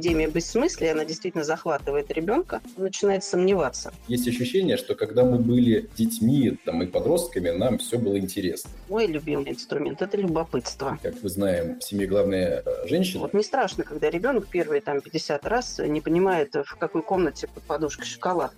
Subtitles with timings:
[0.00, 3.92] эпидемия бессмыслия, она действительно захватывает ребенка, он начинает сомневаться.
[4.08, 8.70] Есть ощущение, что когда мы были детьми там, и подростками, нам все было интересно.
[8.88, 10.98] Мой любимый инструмент– это любопытство.
[11.02, 13.20] Как мы знаем, в семье главная э, женщина.
[13.20, 17.62] Вот не страшно, когда ребенок первые там 50 раз не понимает, в какой комнате под
[17.64, 18.52] подушкой шоколад.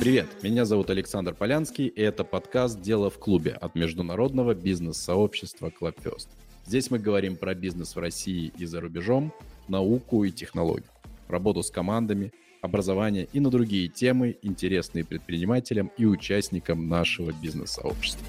[0.00, 6.28] Привет, меня зовут Александр Полянский, и это подкаст «Дело в клубе» от международного бизнес-сообщества Clubfest.
[6.64, 9.34] Здесь мы говорим про бизнес в России и за рубежом,
[9.66, 10.86] науку и технологии,
[11.26, 18.24] работу с командами, образование и на другие темы, интересные предпринимателям и участникам нашего бизнес-сообщества.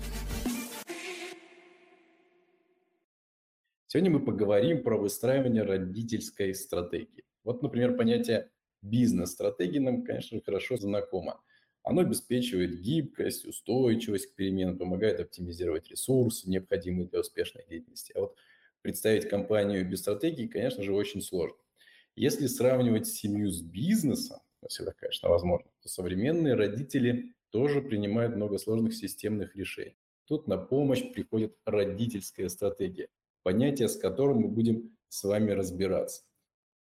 [3.86, 7.26] Сегодня мы поговорим про выстраивание родительской стратегии.
[7.44, 8.50] Вот, например, понятие
[8.82, 11.40] бизнес-стратегии нам, конечно, хорошо знакомо.
[11.90, 18.12] Оно обеспечивает гибкость, устойчивость к переменам, помогает оптимизировать ресурсы, необходимые для успешной деятельности.
[18.16, 18.38] А вот
[18.84, 21.58] представить компанию без стратегии, конечно же, очень сложно.
[22.16, 28.60] Если сравнивать семью с бизнесом, если это, конечно, возможно, то современные родители тоже принимают много
[28.60, 29.98] сложных системных решений.
[30.26, 33.10] Тут на помощь приходит родительская стратегия,
[33.42, 36.22] понятие, с которым мы будем с вами разбираться.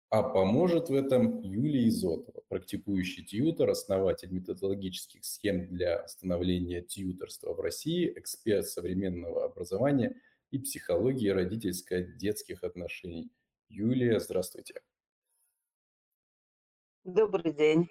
[0.08, 7.60] А поможет в этом Юлия Изотова, практикующий тьютер, основатель методологических схем для становления тьютерства в
[7.60, 10.20] России, эксперт современного образования
[10.52, 13.32] и психологии родительско-детских отношений.
[13.68, 14.80] Юлия, здравствуйте.
[17.02, 17.88] Добрый день.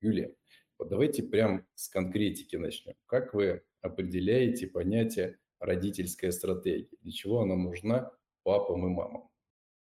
[0.00, 0.36] Юлия,
[0.78, 2.94] вот давайте прям с конкретики начнем.
[3.06, 6.96] Как вы определяете понятие родительская стратегия?
[7.00, 8.12] Для чего она нужна
[8.44, 9.31] папам и мамам?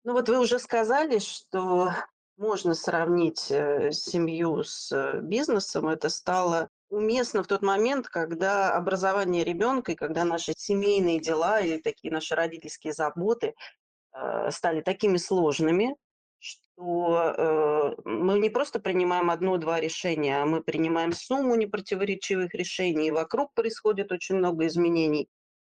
[0.07, 1.91] Ну вот вы уже сказали, что
[2.37, 5.89] можно сравнить э, семью с э, бизнесом.
[5.89, 11.79] Это стало уместно в тот момент, когда образование ребенка и когда наши семейные дела или
[11.79, 13.57] такие наши родительские заботы
[14.13, 15.97] э, стали такими сложными,
[16.39, 23.55] что мы не просто принимаем одно-два решения, а мы принимаем сумму непротиворечивых решений, и вокруг
[23.55, 25.29] происходит очень много изменений.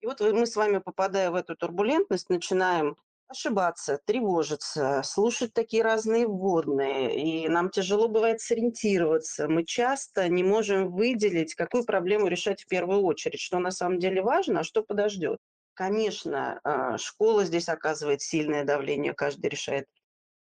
[0.01, 2.97] И вот мы с вами, попадая в эту турбулентность, начинаем
[3.29, 9.49] ошибаться, тревожиться, слушать такие разные вводные, и нам тяжело бывает сориентироваться.
[9.49, 14.23] Мы часто не можем выделить, какую проблему решать в первую очередь, что на самом деле
[14.23, 15.39] важно, а что подождет.
[15.75, 19.87] Конечно, а, школа здесь оказывает сильное давление, каждый решает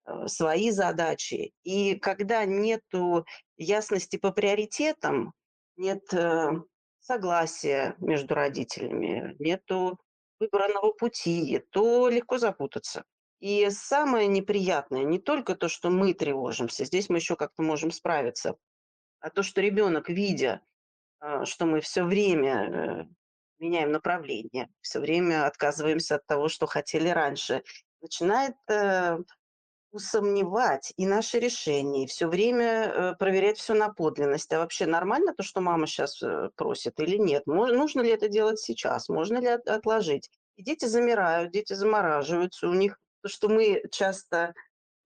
[0.05, 1.53] а, свои задачи.
[1.63, 2.83] И когда нет
[3.57, 5.33] ясности по приоритетам,
[5.77, 6.49] нет э,
[6.99, 9.97] согласия между родителями, нету
[10.41, 13.05] выбранного пути, то легко запутаться.
[13.39, 18.55] И самое неприятное не только то, что мы тревожимся, здесь мы еще как-то можем справиться,
[19.19, 20.61] а то, что ребенок, видя,
[21.19, 23.05] а, что мы все время э,
[23.59, 27.63] меняем направление, все время отказываемся от того, что хотели раньше,
[28.01, 29.19] начинает э,
[29.91, 34.51] усомневать и наши решения, и все время э, проверять все на подлинность.
[34.53, 37.45] А вообще нормально то, что мама сейчас э, просит или нет?
[37.45, 39.09] Мож, нужно ли это делать сейчас?
[39.09, 40.29] Можно ли от, отложить?
[40.55, 42.69] И дети замирают, дети замораживаются.
[42.69, 44.53] У них то, что мы часто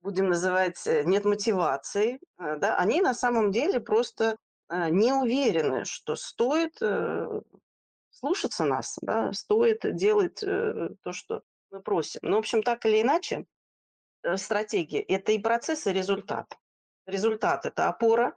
[0.02, 4.36] будем называть э, нет мотивации, да, они на самом деле просто
[4.68, 6.76] не уверены, что стоит
[8.10, 12.20] слушаться нас, да, стоит делать то, что мы просим.
[12.22, 13.46] Ну, в общем, так или иначе,
[14.36, 16.58] стратегия– это и процесс, и результат.
[17.06, 18.34] Результат– это опора,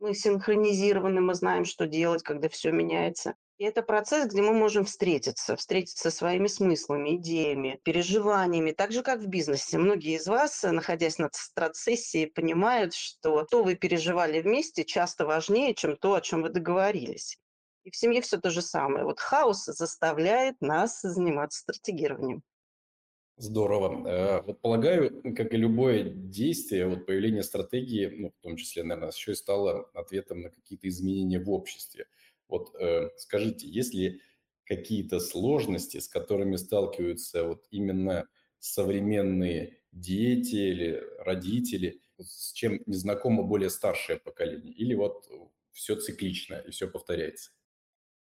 [0.00, 3.34] мы синхронизированы, мы знаем, что делать, когда все меняется.
[3.58, 9.18] И это процесс, где мы можем встретиться, встретиться своими смыслами, идеями, переживаниями, так же, как
[9.18, 9.78] в бизнесе.
[9.78, 15.96] Многие из вас, находясь на страцессии, понимают, что то вы переживали вместе, часто важнее, чем
[15.96, 17.36] то, о чем вы договорились.
[17.82, 19.04] И в семье все то же самое.
[19.04, 22.42] Вот хаос заставляет нас заниматься стратегированием.
[23.40, 24.08] Здорово.
[24.08, 29.12] Э, вот полагаю, как и любое действие, вот появление стратегии, ну, в том числе, наверное,
[29.12, 32.08] еще и стало ответом на какие-то изменения в обществе.
[32.48, 34.20] Вот э, скажите, есть ли
[34.64, 38.26] какие-то сложности, с которыми сталкиваются вот именно
[38.58, 44.74] современные дети или родители, с чем не знакомо более старшее поколение?
[44.74, 45.28] Или вот
[45.70, 47.52] все циклично и все повторяется?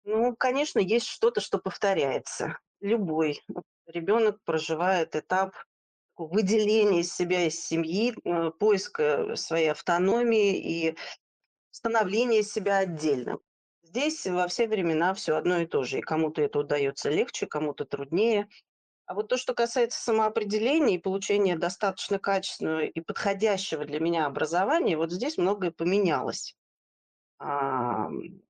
[0.04, 2.60] Ну, конечно, есть что-то, что повторяется.
[2.82, 3.42] Любой
[3.88, 5.56] ребенок проживает этап
[6.18, 10.98] выделения себя из семьи, э, поиска своей автономии и
[11.72, 13.40] становления себя отдельно.
[13.84, 16.00] Здесь во все времена все одно и то же.
[16.00, 18.50] И кому-то это удается легче, кому-то труднее.
[19.06, 24.98] А вот то, что касается самоопределения и получения достаточно качественного и подходящего для меня образования,
[24.98, 26.58] вот здесь многое поменялось.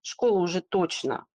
[0.02, 1.28] Школа уже точно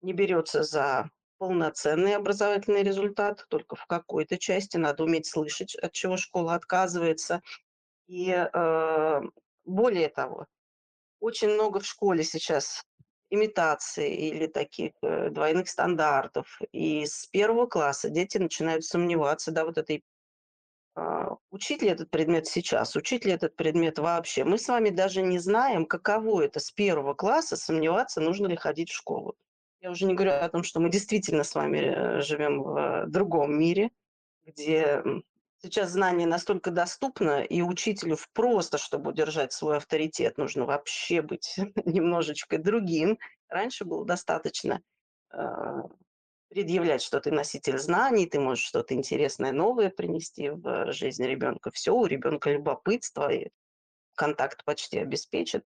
[0.00, 1.10] не берется за
[1.42, 7.42] полноценный образовательный результат, только в какой-то части надо уметь слышать, от чего школа отказывается.
[8.06, 9.20] И э,
[9.64, 10.46] более того,
[11.18, 12.84] очень много в школе сейчас
[13.28, 16.60] имитации или таких э, двойных стандартов.
[16.70, 20.04] И с первого класса дети начинают сомневаться, да, вот этой
[20.94, 24.44] а, учить ли этот предмет сейчас, учить ли этот предмет вообще.
[24.44, 28.90] Мы с вами даже не знаем, каково это с первого класса сомневаться, нужно ли ходить
[28.90, 29.34] в школу.
[29.82, 33.58] Я уже не говорю о том, что мы действительно с вами э, живем в другом
[33.58, 33.90] мире,
[34.44, 35.02] где
[35.60, 42.58] сейчас знание настолько доступно, и учителю просто, чтобы удержать свой авторитет, нужно вообще быть немножечко
[42.58, 43.18] другим.
[43.48, 44.80] Раньше было достаточно
[45.30, 45.82] а,
[46.48, 51.72] предъявлять, что ты носитель знаний, ты можешь что-то интересное, новое принести в жизнь ребенка.
[51.72, 53.48] Все, у ребенка любопытство, и
[54.14, 55.64] контакт почти обеспечит.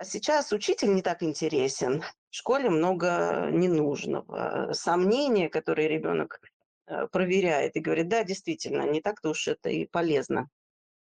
[0.00, 2.02] А сейчас учитель не так интересен.
[2.30, 4.70] В школе много ненужного.
[4.72, 6.40] Сомнения, которые ребенок
[6.86, 10.48] э, проверяет и говорит, да, действительно, не так-то уж это и полезно,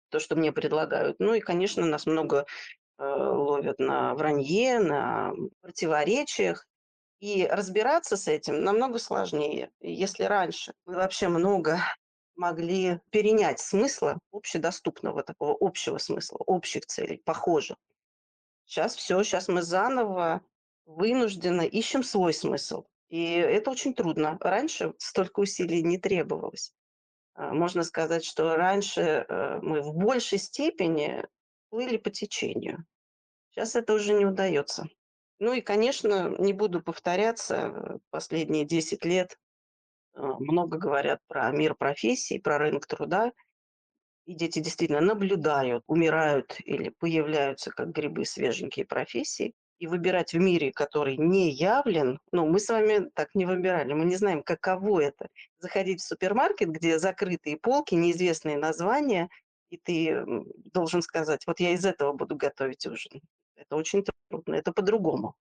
[0.09, 1.17] то, что мне предлагают.
[1.19, 2.47] Ну и, конечно, нас много
[2.97, 6.65] э, ловят на вранье, на противоречиях.
[7.19, 9.69] И разбираться с этим намного сложнее.
[9.81, 11.79] Если раньше мы вообще много
[12.35, 17.77] могли перенять смысла общедоступного, такого общего смысла, общих целей, похожих,
[18.69, 20.41] Сейчас все, сейчас мы заново
[20.85, 22.85] вынужденно ищем свой смысл.
[23.07, 24.37] И это очень трудно.
[24.39, 26.71] Раньше столько усилий не требовалось.
[27.33, 31.25] А, можно сказать, что раньше э, мы в большей степени
[31.71, 32.85] плыли по течению.
[33.49, 34.87] Сейчас это уже не удается.
[35.39, 39.35] Ну и, конечно, не буду повторяться, последние 10 лет
[40.13, 43.31] э, много говорят про мир профессий, про рынок труда–
[44.29, 50.71] и дети действительно наблюдают, умирают или появляются как грибы свеженькие профессии, и выбирать в мире,
[50.71, 55.29] который не явлен, ну, мы с вами так не выбирали, мы не знаем, каково это.
[55.57, 59.29] Заходить в супермаркет, где закрытые полки, неизвестные названия,
[59.71, 60.23] и ты
[60.73, 63.21] должен сказать, вот я из этого буду готовить ужин.
[63.55, 65.33] Это очень трудно, это по-другому.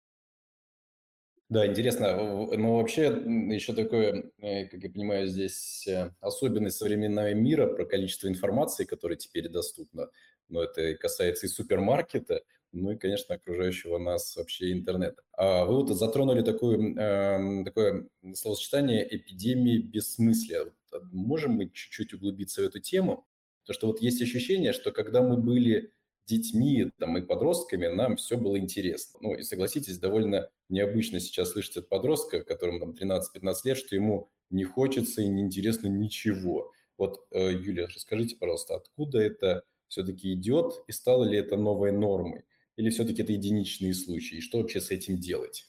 [1.48, 2.14] Да, интересно.
[2.56, 8.28] Но вообще еще такое, э, как я понимаю, здесь э, особенность современного мира про количество
[8.28, 10.10] информации, которая теперь доступна.
[10.50, 12.42] Но это касается и супермаркета,
[12.72, 15.22] ну и, конечно, окружающего нас вообще интернета.
[15.32, 20.70] А вы вот затронули такое, э, такое словосочетание «эпидемии бессмыслия».
[21.12, 23.26] Можем мы чуть-чуть углубиться в эту тему?
[23.64, 25.92] То, что вот есть ощущение, что когда мы были
[26.28, 29.18] детьми там, и подростками нам все было интересно.
[29.22, 34.30] Ну и согласитесь, довольно необычно сейчас слышать от подростка, которому там 13-15 лет, что ему
[34.50, 36.70] не хочется и не интересно ничего.
[36.98, 42.44] Вот, э, Юлия, расскажите, пожалуйста, откуда это все-таки идет и стало ли это новой нормой?
[42.76, 44.36] Или все-таки это единичные случаи?
[44.36, 45.68] И что вообще с этим делать?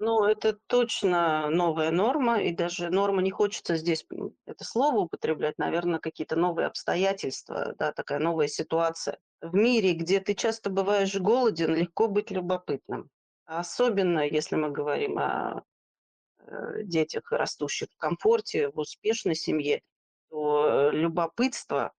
[0.00, 4.04] Ну, это точно новая норма, и даже норма не хочется здесь
[4.44, 9.18] это слово употреблять, наверное, какие-то новые обстоятельства, да, такая новая ситуация.
[9.44, 13.10] В мире, где ты часто бываешь голоден, легко быть любопытным.
[13.44, 15.64] Особенно, если мы говорим о
[16.38, 19.82] э, детях, растущих в комфорте, в успешной семье,
[20.30, 21.92] то любопытство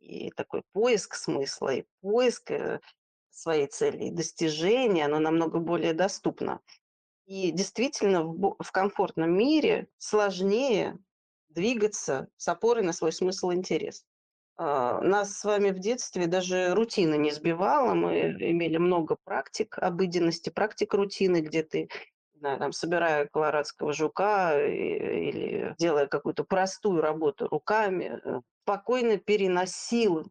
[0.00, 2.80] и такой поиск смысла, и поиск э,
[3.30, 6.60] своей цели, и достижения, оно намного более доступно.
[7.24, 10.98] И действительно в, комфортном мире сложнее
[11.48, 14.04] двигаться с опорой на свой смысл и интерес.
[14.58, 17.94] А, нас с вами в детстве даже рутина не сбивала.
[17.94, 21.88] Мы имели много практик обыденности, практик рутины, где ты
[22.34, 30.30] знаю, там, собирая колорадского жука или делая какую-то простую работу руками, э, спокойно переносил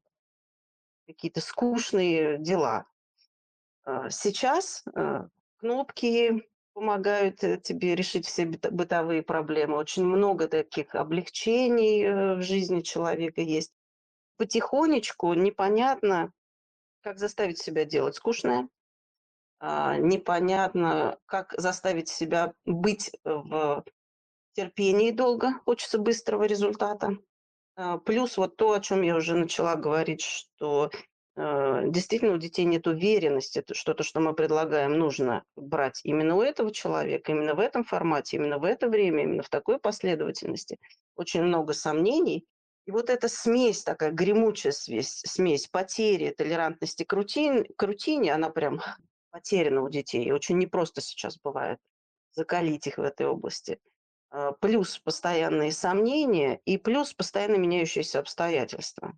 [1.07, 2.85] какие-то скучные дела.
[3.85, 5.27] А, сейчас э,
[5.57, 6.43] кнопки,
[6.75, 9.77] помогают э, тебе решить все бытовые проблемы.
[9.77, 13.71] Очень много таких облегчений э, в жизни человека есть.
[14.37, 16.31] Потихонечку непонятно,
[17.01, 18.67] как заставить себя делать скучное,
[19.59, 23.83] а, непонятно, как заставить себя быть в
[24.53, 27.17] терпении долго, хочется быстрого результата.
[27.75, 30.91] А, плюс вот то, о чем я уже начала говорить, что
[31.37, 36.41] Э, действительно у детей нет уверенности, что то, что мы предлагаем, нужно брать именно у
[36.41, 40.77] этого человека, именно в этом формате, именно в это время, именно в такой последовательности.
[41.15, 42.45] Очень много сомнений.
[42.85, 48.49] И вот эта смесь, такая гремучая смесь, смесь потери толерантности к, рутин, к рутине, она
[48.49, 48.79] прям
[49.31, 50.25] потеряна у детей.
[50.25, 51.79] И очень непросто сейчас бывает
[52.33, 53.79] закалить их в этой области.
[54.31, 59.13] Э, плюс постоянные сомнения и плюс постоянно меняющиеся обстоятельства.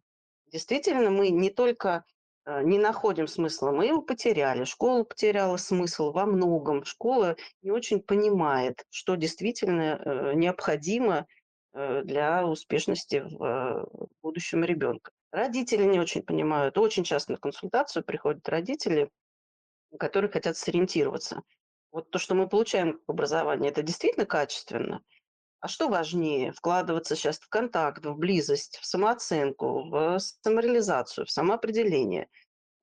[0.51, 2.05] Действительно, мы не только
[2.45, 4.63] э, не находим смысла, мы его потеряли.
[4.63, 6.85] Школа потеряла смысл во многом.
[6.85, 11.27] Школа не очень понимает, что действительно э, необходимо
[12.03, 13.87] для успешности в
[14.21, 15.11] будущем ребенка.
[15.31, 16.77] Родители не очень понимают.
[16.77, 19.09] Очень часто на консультацию приходят родители,
[19.99, 21.43] которые хотят сориентироваться.
[21.91, 25.01] Вот то, что мы получаем в образовании, это действительно качественно–
[25.59, 26.51] а что важнее?
[26.51, 32.29] Вкладываться сейчас в контакт, в близость, в самооценку, в самореализацию, в самоопределение,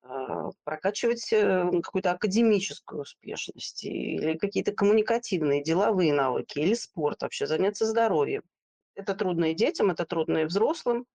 [0.02, 7.86] а, прокачивать э, какую-то академическую успешность или какие-то коммуникативные, деловые навыки, или спорт вообще, заняться
[7.86, 8.42] здоровьем.
[8.94, 11.06] Это трудно и детям, это трудно и взрослым.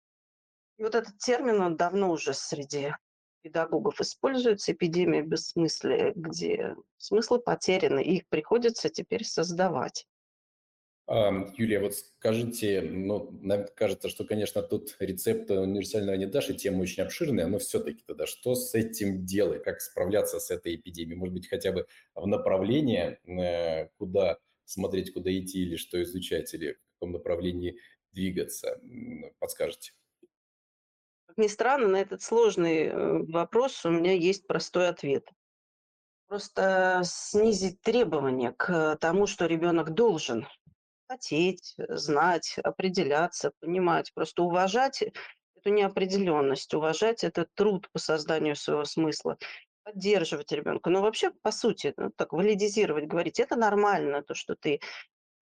[0.78, 2.94] И вот этот термин, он давно уже среди
[3.42, 10.06] педагогов используется, эпидемия бессмыслия, где смыслы потеряны, и их приходится теперь создавать.
[11.08, 16.84] Юлия, вот скажите, ну, нам кажется, что, конечно, тут рецепт универсального не дашь, и тема
[16.84, 21.18] очень обширная, но все-таки тогда что с этим делать, как справляться с этой эпидемией?
[21.18, 26.78] Может быть, хотя бы в направлении, э, куда смотреть, куда идти, или что изучать, или
[27.00, 27.78] каком направлении
[28.12, 28.80] двигаться,
[29.40, 29.94] подскажете?
[31.28, 35.30] Как ни странно, на этот сложный э, вопрос у меня есть простой ответ.
[36.28, 40.48] Просто снизить требования к тому, что ребенок должен
[41.08, 48.86] хотеть, э, знать, определяться, понимать, просто уважать эту неопределенность, уважать этот труд по созданию своего
[48.86, 49.38] смысла,
[49.84, 50.90] поддерживать ребенка.
[50.90, 54.80] Но вообще, по сути, ну, так валидизировать, говорить, это нормально, то, что ты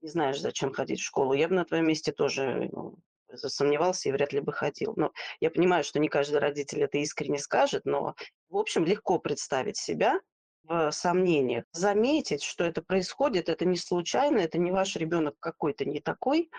[0.02, 1.34] не знаешь, зачем ходить в школу.
[1.34, 2.96] Я бы на твоем месте тоже ну,
[3.32, 4.94] засомневался и вряд ли бы ходил.
[4.96, 8.16] Но я понимаю, что не каждый родитель это искренне скажет, но,
[8.50, 10.20] в общем, легко представить себя
[10.64, 11.66] в сомнениях.
[11.72, 16.50] Заметить, что это происходит, это не случайно, это не ваш ребенок какой-то не такой,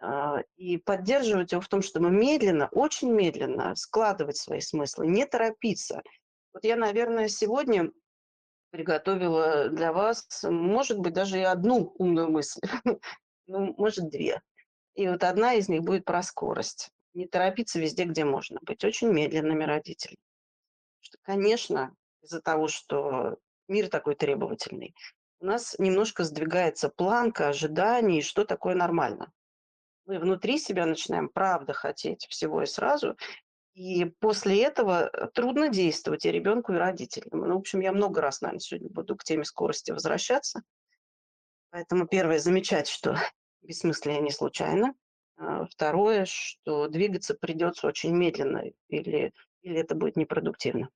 [0.00, 6.02] а, и поддерживать его в том, чтобы медленно, очень медленно складывать свои смыслы, не торопиться.
[6.52, 7.90] Вот я, наверное, сегодня
[8.74, 12.60] приготовила для вас, может быть, даже и одну умную мысль,
[13.46, 14.42] ну, может, две.
[14.96, 16.90] И вот одна из них будет про скорость.
[17.12, 20.18] Не торопиться везде, где можно, быть очень медленными родителями.
[20.98, 23.36] Что, конечно, из-за того, что
[23.68, 24.96] мир такой требовательный,
[25.38, 29.30] у нас немножко сдвигается планка ожиданий, что такое нормально.
[30.04, 33.16] Мы внутри себя начинаем правда хотеть всего и сразу,
[33.74, 37.40] и после этого э, трудно действовать и ребенку, и родителям.
[37.40, 40.62] Ну, в общем, я много раз, наверное, сегодня буду к теме скорости возвращаться.
[41.70, 43.16] Поэтому первое, замечать, что
[43.62, 44.94] бессмыслие не случайно.
[45.36, 50.88] А второе, что двигаться придется очень медленно, или, или это будет непродуктивно.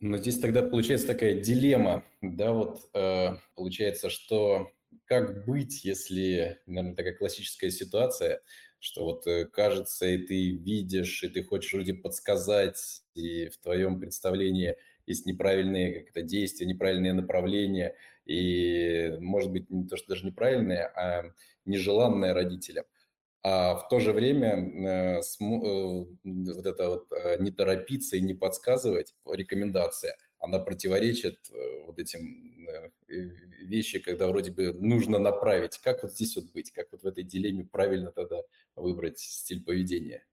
[0.00, 4.70] Но здесь тогда получается такая дилемма, да, вот э, получается, что
[5.04, 8.42] как быть, если, наверное, такая классическая ситуация,
[8.80, 14.00] что вот э, кажется, и ты видишь, и ты хочешь вроде подсказать, и в твоем
[14.00, 17.94] представлении есть неправильные как это действия, неправильные направления,
[18.26, 21.32] и, может быть, не то, что даже неправильные, а
[21.64, 22.84] нежеланные родителям–
[23.42, 28.34] а в то же время э, э, вот это вот э, не торопиться и не
[28.34, 31.38] подсказывать рекомендация, она противоречит
[31.86, 32.66] вот этим
[33.06, 35.78] вещи, когда вроде бы нужно направить.
[35.78, 36.72] Как вот здесь вот быть?
[36.72, 38.42] Как вот в этой дилемме правильно тогда
[38.74, 40.26] выбрать стиль поведения?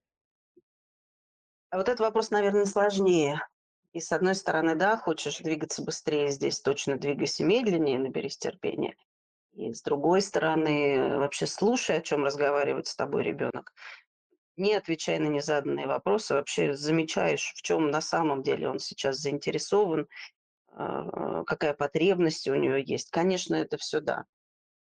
[1.69, 3.45] А вот этот вопрос, наверное, сложнее.
[3.91, 8.95] И с одной стороны, да, хочешь двигаться быстрее, здесь точно двигайся медленнее, наберись терпения.
[9.53, 13.73] И с другой стороны, вообще слушай, о чем разговаривает с тобой ребенок.
[14.57, 20.07] Не отвечай на незаданные вопросы, вообще замечаешь, в чем на самом деле он сейчас заинтересован,
[20.69, 23.11] а, какая потребность у него есть.
[23.11, 24.25] Конечно, это все да.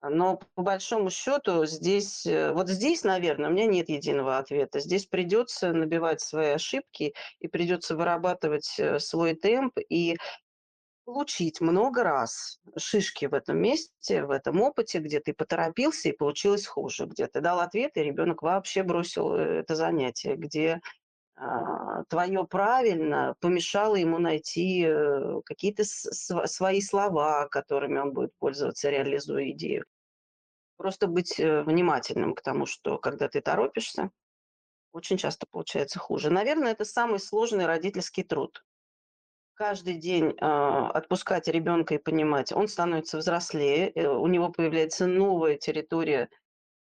[0.03, 4.79] Но по большому счету здесь, э, вот здесь, наверное, у меня нет единого ответа.
[4.79, 10.17] Здесь придется набивать свои ошибки и придется вырабатывать э, свой темп и
[11.11, 16.65] получить много раз шишки в этом месте, в этом опыте, где ты поторопился и получилось
[16.65, 20.79] хуже, где ты дал ответ, и ребенок вообще бросил э, это занятие, где
[21.35, 29.51] а, твое правильно помешало ему найти э, какие-то свои слова, которыми он будет пользоваться, реализуя
[29.51, 29.83] идею.
[30.77, 34.11] Просто быть э, внимательным к тому, что когда ты торопишься,
[34.93, 36.29] очень часто получается хуже.
[36.29, 38.63] Наверное, это самый сложный родительский труд
[39.61, 45.55] каждый день э, отпускать ребенка и понимать, он становится взрослее, э, у него появляется новая
[45.55, 46.29] территория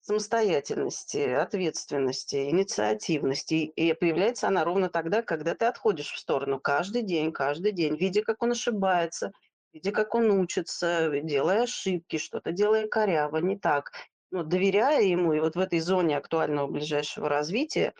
[0.01, 3.55] самостоятельности, ответственности, инициативности.
[3.55, 8.23] И появляется она ровно тогда, когда ты отходишь в сторону каждый день, каждый день, видя,
[8.23, 9.33] как он ошибается,
[9.73, 13.91] видя, как он учится, делая ошибки, что-то делая коряво, не так.
[14.31, 17.93] Но доверяя ему, и вот в этой зоне актуального ближайшего развития,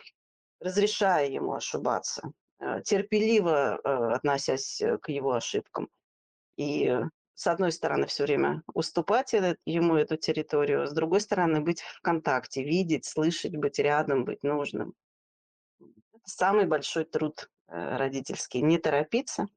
[0.61, 2.31] разрешая ему ошибаться,
[2.85, 5.89] терпеливо э, относясь к его ошибкам.
[6.57, 6.93] И
[7.35, 9.33] с одной стороны, все время уступать
[9.65, 14.93] ему эту территорию, с другой стороны, быть в контакте, видеть, слышать, быть рядом, быть нужным.
[16.25, 18.61] Самый большой труд родительский.
[18.61, 19.47] Не торопиться,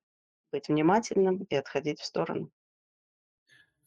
[0.52, 2.50] быть внимательным и отходить в сторону.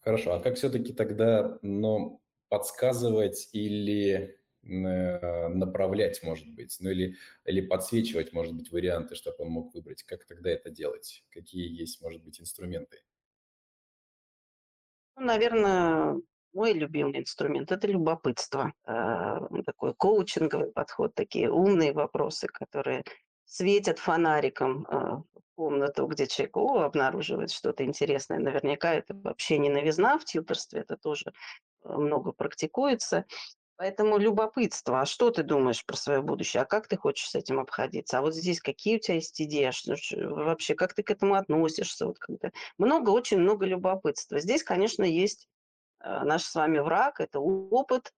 [0.01, 7.61] Хорошо, а как все-таки тогда ну, подсказывать или э, направлять, может быть, ну или, или
[7.61, 10.03] подсвечивать, может быть, варианты, чтобы он мог выбрать?
[10.03, 11.23] Как тогда это делать?
[11.29, 12.97] Какие есть, может быть, инструменты?
[15.15, 16.19] Ну, наверное,
[16.53, 18.73] мой любимый инструмент– это любопытство.
[18.87, 23.03] Э, такой коучинговый подход, такие умные вопросы, которые
[23.45, 24.95] светят фонариком э,
[25.33, 28.39] в комнату, где человек о, обнаруживает что-то интересное.
[28.39, 31.33] Наверняка это вообще не новизна в тьюторстве, это тоже
[31.83, 33.25] э, много практикуется.
[33.77, 35.01] Поэтому любопытство.
[35.01, 36.63] А что ты думаешь про свое будущее?
[36.63, 38.17] А как ты хочешь с этим обходиться?
[38.17, 39.65] А вот здесь какие у тебя есть идеи?
[39.65, 42.05] А что, вообще, как ты к этому относишься?
[42.07, 42.51] Вот когда...
[42.77, 44.39] Много, очень много любопытства.
[44.39, 45.49] Здесь, конечно, есть
[45.99, 48.13] э, наш с вами враг, это опыт.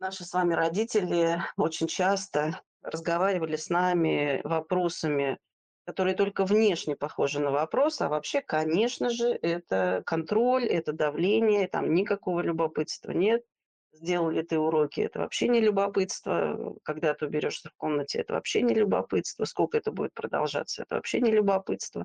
[0.00, 5.38] Наши с вами родители очень часто разговаривали с нами вопросами,
[5.86, 11.94] которые только внешне похожи на вопрос, а вообще, конечно же, это контроль, это давление, там
[11.94, 13.44] никакого любопытства нет.
[13.94, 16.76] Сделал ли ты уроки, это вообще не любопытство.
[16.82, 19.44] Когда ты уберешься в комнате, это вообще не любопытство.
[19.44, 22.04] Сколько это будет продолжаться, это вообще не любопытство.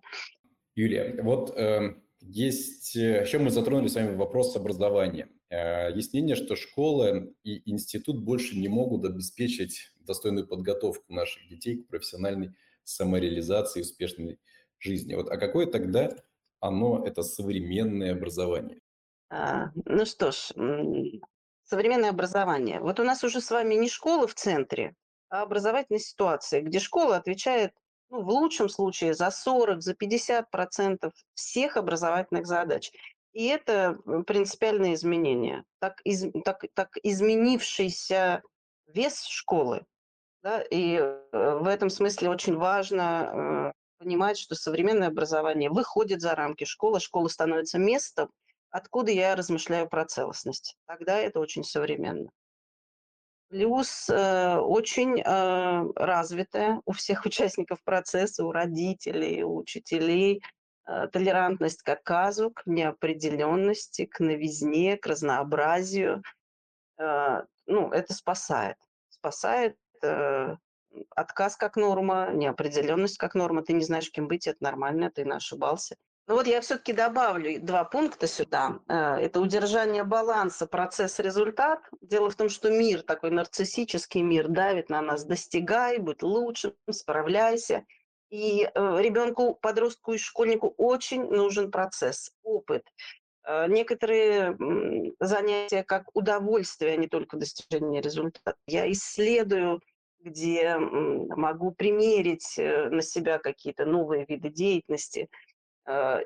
[0.76, 5.30] Юлия, вот э, есть, э, еще мы затронули с вами вопрос образования.
[5.50, 11.78] Э, есть мнение, что школа и институт больше не могут обеспечить достойную подготовку наших детей
[11.78, 12.52] к профессиональной
[12.84, 14.40] самореализации и успешной
[14.78, 15.16] жизни.
[15.16, 16.16] Вот, а какое тогда
[16.60, 18.80] оно, это современное образование?
[19.30, 20.52] А, ну что ж,
[21.70, 22.80] современное образование.
[22.80, 24.96] Вот у нас уже с вами не школа в центре,
[25.30, 27.74] а образовательная ситуация, где школа отвечает
[28.10, 32.92] ну, в лучшем случае за 40, за 50 процентов всех образовательных задач.
[33.34, 35.64] И это принципиальное изменение.
[35.80, 38.42] Так, из, так, так изменившийся
[38.88, 39.86] вес школы.
[40.42, 46.34] Да, и э, в этом смысле очень важно э, понимать, что современное образование выходит за
[46.34, 48.32] рамки школы, школа становится местом,
[48.70, 50.76] откуда я размышляю про целостность.
[50.86, 52.30] Тогда это очень современно.
[53.50, 60.44] Плюс э, очень э, развитая у всех участников процесса, у родителей, у учителей
[60.88, 66.22] э, толерантность к отказу, к неопределенности, к новизне, к разнообразию.
[67.00, 68.78] Э, ну, это спасает.
[69.10, 70.56] Спасает э,
[71.16, 73.64] отказ как норма, неопределенность как норма.
[73.64, 75.96] Ты не знаешь, кем быть, это нормально, ты ошибался.
[76.30, 78.80] Ну вот я все-таки добавлю два пункта сюда.
[78.88, 81.80] Э, это удержание баланса, процесс-результат.
[82.02, 85.26] Дело в том, что мир, такой нарциссический мир, давит на нас.
[85.26, 87.84] Достигай, будь лучшим, справляйся.
[88.30, 92.84] И э, ребенку, подростку и школьнику очень нужен процесс, опыт.
[93.44, 94.56] Э, некоторые
[95.20, 98.56] занятия как удовольствие, а не только достижение результата.
[98.68, 99.82] Я исследую,
[100.20, 105.28] где могу примерить на себя какие-то новые виды деятельности–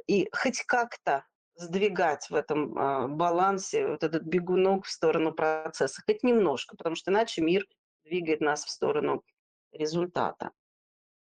[0.08, 6.24] и хоть как-то сдвигать в этом а, балансе вот этот бегунок в сторону процесса, хоть
[6.24, 7.66] немножко, потому что иначе мир
[8.04, 9.24] двигает нас в сторону
[9.72, 10.52] результата.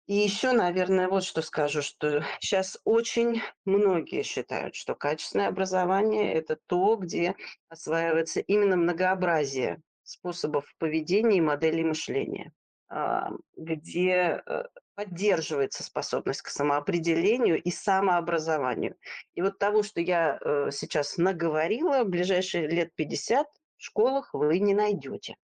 [0.06, 6.58] И еще, наверное, вот что скажу, что сейчас очень многие считают, что качественное образование– это
[6.66, 7.34] то, где
[7.68, 12.52] осваивается именно многообразие способов поведения и моделей мышления,
[12.88, 14.64] а, где э,
[15.00, 18.96] поддерживается способность к самоопределению и самообразованию.
[19.34, 24.58] И вот того, что я э, сейчас наговорила, в ближайшие лет 50 в школах вы
[24.58, 25.36] не найдете.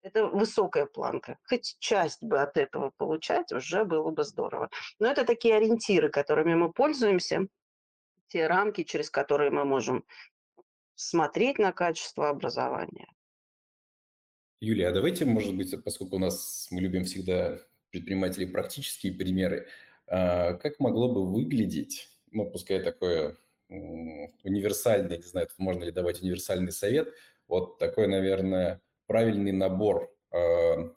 [0.00, 1.36] Это высокая планка.
[1.46, 4.70] Хоть часть бы от этого получать, уже было бы здорово.
[4.98, 7.46] Но это такие ориентиры, которыми мы пользуемся,
[8.28, 10.06] те рамки, через которые мы можем
[10.94, 13.08] смотреть на качество образования.
[14.60, 19.68] Юлия, а давайте, может быть, поскольку у нас мы любим всегда предпринимателей практические примеры.
[20.06, 23.36] А, как могло бы выглядеть, ну, пускай такое
[23.68, 27.12] универсальный, не знаю, тут можно ли давать универсальный совет,
[27.48, 30.92] вот такой, наверное, правильный набор а,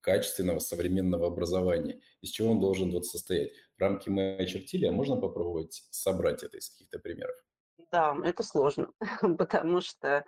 [0.00, 3.52] качественного современного образования, из чего он должен вот состоять.
[3.78, 7.36] Рамки мы очертили, а можно попробовать собрать это из каких-то примеров?
[7.90, 8.92] Да, это сложно,
[9.38, 10.24] потому что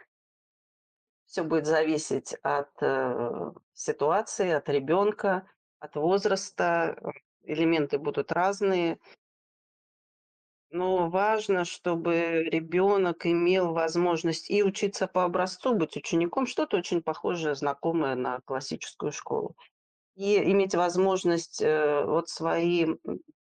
[1.27, 5.49] все будет зависеть от э, ситуации, от ребенка,
[5.85, 7.11] от возраста, э,
[7.45, 8.99] элементы будут разные.
[10.71, 17.55] Но важно, чтобы ребенок имел возможность и учиться по образцу, быть учеником, что-то очень похожее,
[17.55, 19.55] знакомое на классическую школу.
[20.17, 22.87] и иметь возможность э, вот свои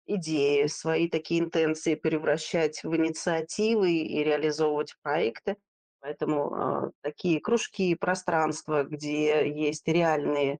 [0.06, 5.56] идеи, свои такие интенции превращать в инициативы и реализовывать проекты.
[6.00, 10.58] Поэтому э, такие кружки, пространства, где есть реальные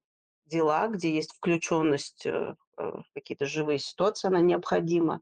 [0.48, 5.20] дела, где есть включенность э, в какие-то живые ситуации, она необходима.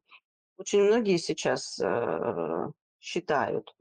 [0.56, 3.74] Очень многие сейчас э, считают,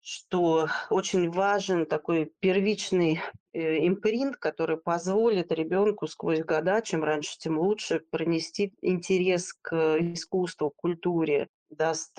[0.00, 3.20] что очень важен такой первичный
[3.52, 10.70] э, импринт, который позволит ребенку сквозь года, чем раньше, тем лучше, пронести интерес к искусству,
[10.70, 12.16] к культуре, даст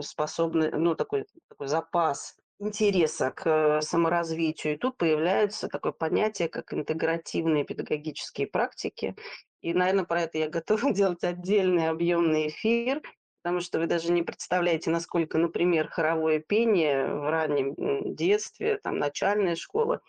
[0.00, 4.74] способный, ну, такой, такой запас интереса к саморазвитию.
[4.74, 9.16] И тут появляется такое понятие, как интегративные педагогические практики.
[9.60, 13.02] И, наверное, про это я готова делать отдельный объемный эфир–
[13.46, 17.76] потому что вы даже не представляете, насколько, например, хоровое пение в раннем
[18.16, 20.00] детстве, там, начальная школа,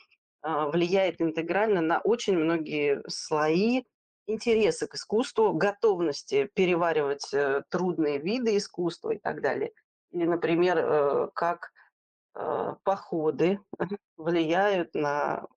[0.42, 3.84] а, влияет интегрально на очень многие слои
[4.26, 9.72] интереса к искусству, готовности переваривать э, трудные виды искусства и так далее.
[10.10, 11.77] Или, например, э, как э,
[12.84, 13.60] походы
[14.18, 15.48] влияют на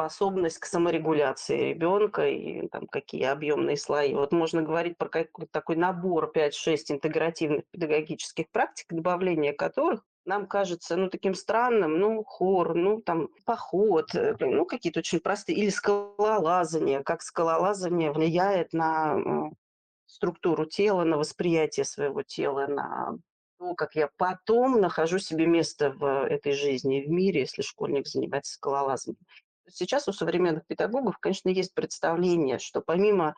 [0.00, 4.14] способность к саморегуляции ребенка и там, какие объемные слои.
[4.14, 10.96] Вот можно говорить про какой-то такой набор 5-6 интегративных педагогических практик, добавление которых нам кажется,
[10.96, 17.02] ну, таким странным, ну, хор, ну, там, поход, э, ну, какие-то очень простые, или скалолазание,
[17.02, 19.50] как скалолазание влияет на
[20.06, 23.18] структуру тела, на восприятие своего тела, на
[23.60, 28.54] то, как я потом нахожу себе место в этой жизни, в мире, если школьник занимается
[28.54, 29.18] скалолазанием.
[29.68, 33.34] Сейчас у современных педагогов, конечно, есть представление, что помимо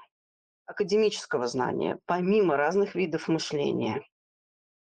[0.64, 4.06] академического знания, помимо разных видов мышления,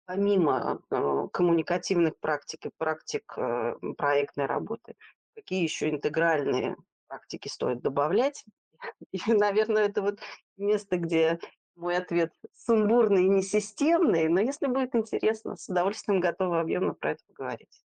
[0.06, 4.94] помимо э, коммуникативных практик и практик э, проектной работы,
[5.34, 6.76] какие еще интегральные
[7.08, 8.44] практики стоит добавлять.
[9.10, 10.20] И, наверное, это вот
[10.56, 11.40] место, где
[11.76, 17.20] мой ответ сумбурный и несистемный, но если будет интересно, с удовольствием готова объемно про это
[17.26, 17.82] поговорить.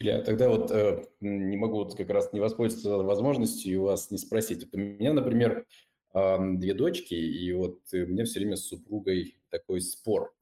[0.00, 4.18] Илья, тогда вот э, не могу вот как раз не воспользоваться возможностью и вас не
[4.18, 4.64] спросить.
[4.64, 5.66] Вот у меня, например,
[6.14, 10.32] э, две дочки, и вот у меня все время с супругой такой спор.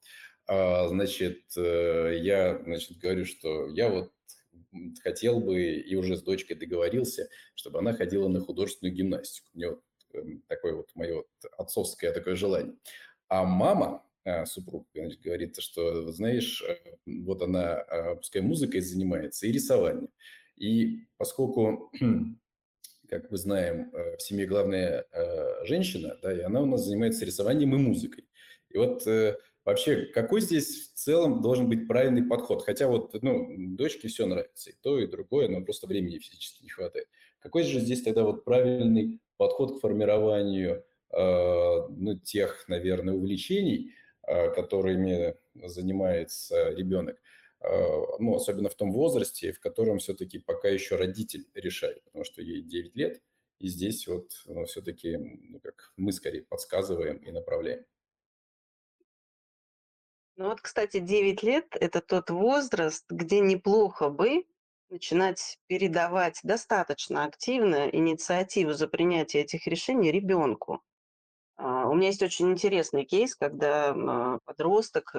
[0.46, 4.12] Э, значит, э, я значит, говорю, что я вот
[5.03, 9.49] хотел бы и уже с дочкой договорился, чтобы она ходила на художественную гимнастику.
[9.55, 9.83] У нее вот
[10.48, 12.74] такое вот мое вот отцовское такое желание.
[13.29, 16.76] А мама, а, супруг значит, говорит, что, знаешь, э,
[17.07, 17.85] вот она,
[18.16, 20.11] пускай музыкой занимается и рисованием.
[20.57, 21.92] И поскольку,
[23.09, 27.24] как мы знаем, э, в семье главная э, женщина, да, и она у нас занимается
[27.24, 28.24] рисованием и музыкой.
[28.70, 29.07] И вот
[29.64, 32.64] вообще, какой здесь в целом должен быть правильный подход?
[32.64, 36.68] Хотя вот, ну, дочке все нравится, и то, и другое, но просто времени физически не
[36.68, 37.09] хватает.
[37.38, 43.92] Какой же здесь тогда вот правильный подход к формированию ну, тех, наверное, увлечений,
[44.27, 47.16] Э, которыми занимается ребенок,
[47.61, 47.68] э,
[48.18, 52.61] ну, особенно в том возрасте, в котором все-таки пока еще родитель решает, потому что ей
[52.61, 53.22] 9 лет,
[53.61, 57.85] и здесь вот ну, все-таки ну, как мы скорее подсказываем и направляем.
[60.35, 64.44] Ну вот, кстати, 9 лет– это тот возраст, где неплохо бы
[64.90, 70.83] начинать передавать достаточно активно инициативу за принятие этих решений ребенку.
[71.57, 75.14] А, у меня есть очень интересный кейс, когда а, подросток,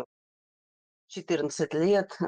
[1.07, 2.25] 14 лет, э,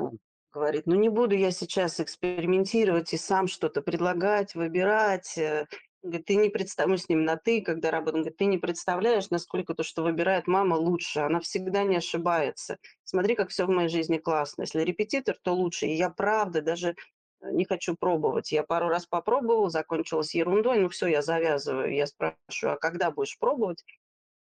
[0.53, 5.37] говорит, ну не буду я сейчас экспериментировать и сам что-то предлагать, выбирать.
[5.37, 5.65] Э».
[6.01, 9.73] говорит, ты не представляешь, с ним на «ты», когда работаем, говорит, ты не представляешь, насколько
[9.73, 11.19] то, что выбирает мама, лучше.
[11.19, 12.77] Она всегда не ошибается.
[13.03, 14.61] Смотри, как все в моей жизни классно.
[14.63, 15.87] Если репетитор, то лучше.
[15.87, 16.95] И я правда даже
[17.41, 18.51] не хочу пробовать.
[18.51, 21.93] Я пару раз попробовал, закончилось ерундой, ну все, я завязываю.
[21.93, 23.83] Я спрашиваю, а когда будешь пробовать?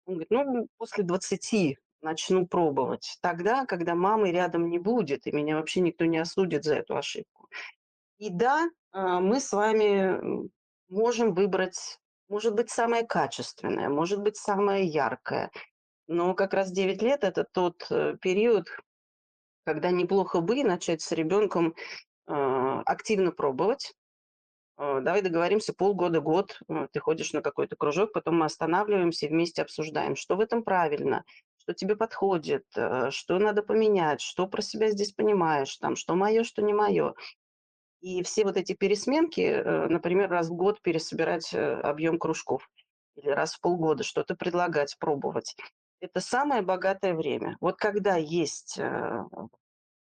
[0.06, 3.17] Он говорит, ну, после 20 начну пробовать.
[3.21, 7.47] Тогда, когда мамы рядом не будет, и меня вообще никто не осудит за эту ошибку.
[8.17, 10.49] И да, а, мы с вами
[10.89, 15.49] можем выбрать, может быть, самое качественное, может быть, самое яркое.
[16.08, 18.67] Но как раз 9 лет– это тот э, период,
[19.65, 21.73] когда неплохо бы начать с ребенком
[22.25, 23.93] активно пробовать,
[24.77, 29.29] Э, давай договоримся полгода, год, э, ты ходишь на какой-то кружок, потом мы останавливаемся и
[29.29, 31.23] вместе обсуждаем, что в этом правильно,
[31.57, 36.43] что тебе подходит, э, что надо поменять, что про себя здесь понимаешь, там, что мое,
[36.43, 37.13] что не мое.
[38.01, 42.69] И все вот эти пересменки, например, раз в год пересобирать объем кружков
[43.15, 45.55] или раз в полгода что-то предлагать, пробовать.
[46.01, 47.55] Это самое богатое время.
[47.62, 48.77] Вот когда есть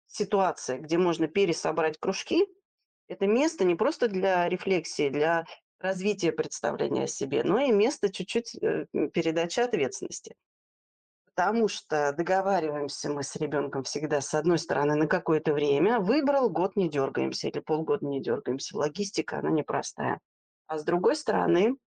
[0.08, 2.48] ситуация, где можно пересобрать кружки,
[3.08, 5.46] это место не просто для рефлексии, для
[5.80, 10.36] развития представления о себе, но и место чуть-чуть э, передачи ответственности.
[11.26, 16.00] Потому что договариваемся мы с ребенком всегда, с одной стороны, на какое-то время.
[16.00, 18.76] Выбрал, год не дергаемся или полгода не дергаемся.
[18.76, 20.20] Логистика, она непростая.
[20.65, 21.78] А с другой стороны,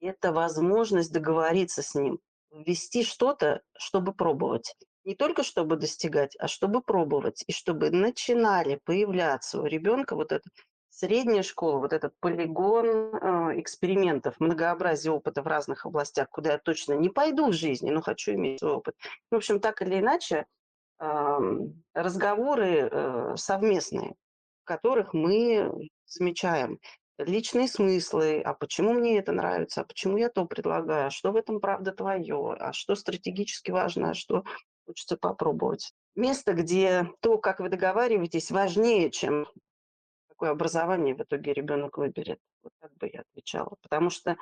[0.00, 2.18] это возможность договориться с ним,
[2.52, 4.76] ввести что-то, чтобы пробовать.
[5.06, 7.44] Не только чтобы достигать, а чтобы пробовать.
[7.46, 10.50] И чтобы начинали появляться у ребенка вот это
[10.90, 16.94] средняя школа, вот этот полигон э, экспериментов, многообразие опыта в разных областях, куда я точно
[16.94, 18.94] не пойду в жизни, но хочу иметь опыт.
[19.30, 20.44] В общем, так или иначе,
[20.98, 24.14] разговоры э, совместные,
[24.62, 25.70] в которых мы
[26.06, 26.78] замечаем
[27.18, 31.36] личные смыслы, а почему мне это нравится, а почему я то предлагаю, а что в
[31.36, 34.44] этом правда твое, а что стратегически важно, а что
[34.86, 35.92] хочется попробовать.
[36.14, 39.46] Место, где то, как вы договариваетесь, важнее, чем
[40.28, 42.38] какое образование в итоге ребенок выберет.
[42.62, 43.76] Вот так бы я отвечала.
[43.82, 44.36] Потому что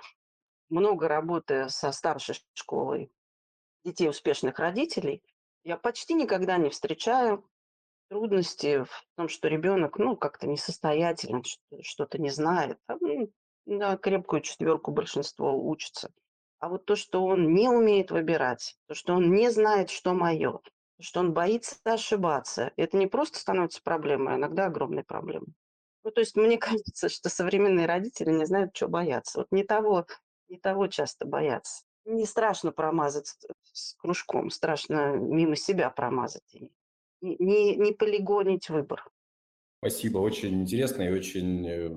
[0.68, 3.11] много работы со старшей школой
[3.85, 5.22] детей успешных родителей,
[5.62, 7.48] я почти никогда не встречаю
[8.09, 11.42] трудности в том, что ребенок, ну, как-то несостоятелен,
[11.83, 12.78] что-то не знает.
[12.87, 13.33] Там, ну,
[13.66, 16.12] на крепкую четверку большинство учится.
[16.64, 20.61] А вот то, что он не умеет выбирать, то, что он не знает, что мое,
[20.98, 25.53] что он боится ошибаться, это не просто становится проблемой, а иногда огромной проблемой.
[26.05, 29.40] Ну, то есть мне кажется, что современные родители не знают, что бояться.
[29.40, 30.07] Вот не того,
[30.48, 31.85] не того часто боятся.
[32.07, 33.37] Не страшно промазать
[33.74, 36.50] с кружком, страшно мимо себя промазать.
[37.20, 39.05] Не, не полигонить выбор.
[39.81, 41.90] Спасибо, очень интересно и очень э,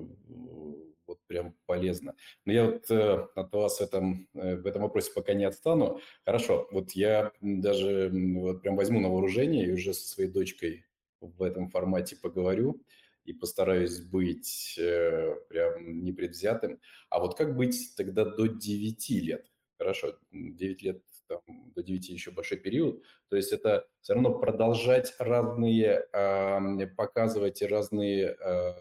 [1.28, 2.16] прям полезно.
[2.44, 6.00] Но я вот э, от вас в этом, э, в этом вопросе пока не отстану.
[6.24, 10.84] Хорошо, вот я даже вот прям возьму на вооружение и уже со своей дочкой
[11.20, 12.82] в этом формате поговорю
[13.24, 16.80] и постараюсь быть э, прям непредвзятым.
[17.10, 19.46] А вот как быть тогда до 9 лет?
[19.76, 21.40] Хорошо, 9 лет, там,
[21.74, 23.04] до 9 еще большой период.
[23.28, 28.72] То есть это все равно продолжать разные, э, показывать разные э,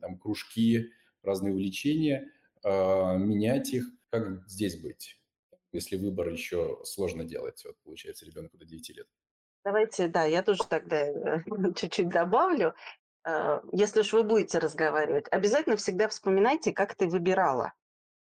[0.00, 0.90] там, кружки,
[1.22, 2.30] разные увлечения,
[2.64, 3.86] э, менять их.
[4.10, 5.18] Как здесь быть?
[5.72, 9.06] если выбор еще сложно делать, вот получается ребенку до 9 лет.
[9.64, 11.42] Давайте, да, я тоже тогда э,
[11.76, 12.74] чуть-чуть добавлю.
[13.24, 17.72] Э, если уж вы будете разговаривать, обязательно всегда вспоминайте, как ты выбирала.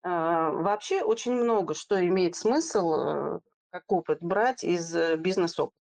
[0.03, 5.77] Э, вообще очень много что имеет смысл э, как опыт брать из бизнес-опыта.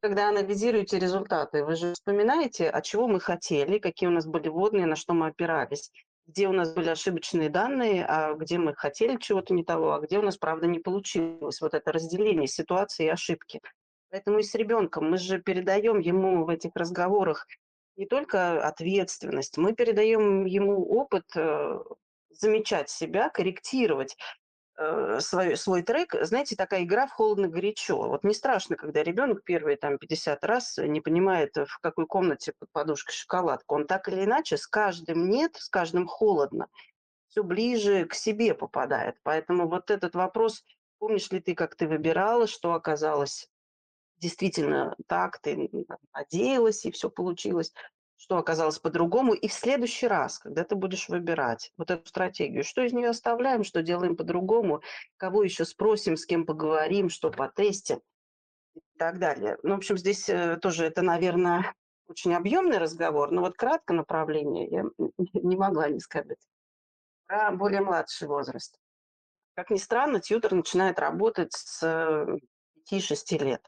[0.00, 4.86] Когда анализируете результаты, вы же вспоминаете, от чего мы хотели, какие у нас были водные,
[4.86, 5.90] на что мы опирались,
[6.26, 10.18] где у нас были ошибочные данные, а где мы хотели чего-то не того, а где
[10.18, 11.60] у нас, правда, не получилось.
[11.60, 13.60] Вот это разделение ситуации и ошибки.
[14.10, 17.46] Поэтому и с ребенком мы же передаем ему в этих разговорах
[17.96, 21.78] не только ответственность, мы передаем ему опыт э,
[22.30, 24.16] замечать себя, корректировать
[25.20, 26.14] свой, свой трек.
[26.22, 27.96] Знаете, такая игра в холодно-горячо.
[27.96, 32.70] Вот не страшно, когда ребенок первые там 50 раз не понимает, в какой комнате под
[32.72, 33.72] подушкой шоколадка.
[33.72, 36.68] Он так или иначе с каждым нет, с каждым холодно,
[37.28, 39.16] все ближе к себе попадает.
[39.22, 40.64] Поэтому вот этот вопрос,
[40.98, 43.48] помнишь ли ты, как ты выбирала, что оказалось
[44.18, 45.70] действительно так, ты
[46.14, 47.72] надеялась, и все получилось,
[48.16, 49.34] что оказалось по-другому.
[49.34, 53.64] И в следующий раз, когда ты будешь выбирать вот эту стратегию, что из нее оставляем,
[53.64, 54.82] что делаем по-другому,
[55.16, 58.00] кого еще спросим, с кем поговорим, что потестим
[58.74, 59.58] и так далее.
[59.62, 61.74] Ну, в общем, здесь э, тоже это, наверное,
[62.08, 64.84] очень объемный разговор, но вот кратко направление я
[65.34, 66.38] не могла не сказать.
[67.26, 68.78] Про более младший возраст.
[69.54, 71.82] Как ни странно, тьютер начинает работать с
[72.92, 73.66] 5-6 лет.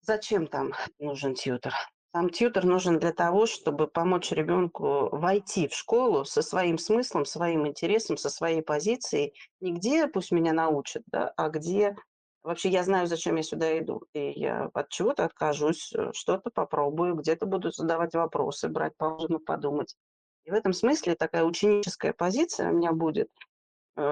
[0.00, 1.72] Зачем там нужен тьютер?
[2.14, 7.66] Там тьютер нужен для того, чтобы помочь ребенку войти в школу со своим смыслом, своим
[7.66, 9.34] интересом, со своей позицией.
[9.60, 11.96] Не где пусть меня научат, да, а где
[12.44, 14.02] вообще я знаю, зачем я сюда иду.
[14.12, 19.96] И я от чего-то откажусь, э, что-то попробую, где-то буду задавать вопросы, брать паузу, подумать.
[20.44, 23.28] И в этом смысле такая ученическая позиция у меня будет–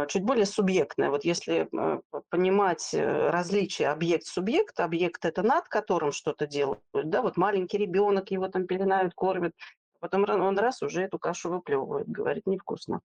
[0.09, 1.11] чуть более субъектное.
[1.11, 7.37] Вот если э, понимать э, различие объект-субъект, объект– это над которым что-то делают, да, вот
[7.37, 9.55] маленький ребенок, его там пеленают, кормят,
[9.99, 13.01] потом он раз уже эту кашу выплевывает, говорит, невкусно.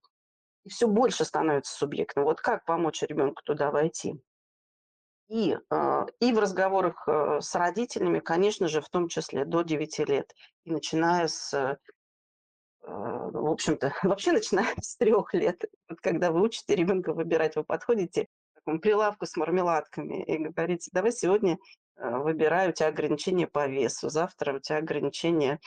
[0.66, 2.26] И все больше становится субъектным.
[2.26, 4.16] Вот как помочь ребенку туда войти?
[5.30, 5.58] И,
[6.20, 11.28] и в разговорах с родителями, конечно же, в том числе до 9 лет, и начиная
[11.28, 11.78] с а,
[12.88, 18.26] в общем-то, вообще начиная с трех лет, вот когда вы учите ребенка выбирать, вы подходите
[18.26, 21.58] к такому прилавку с мармеладками и говорите, давай сегодня
[21.97, 25.60] а, выбираю, у тебя ограничение по весу, завтра у тебя ограничение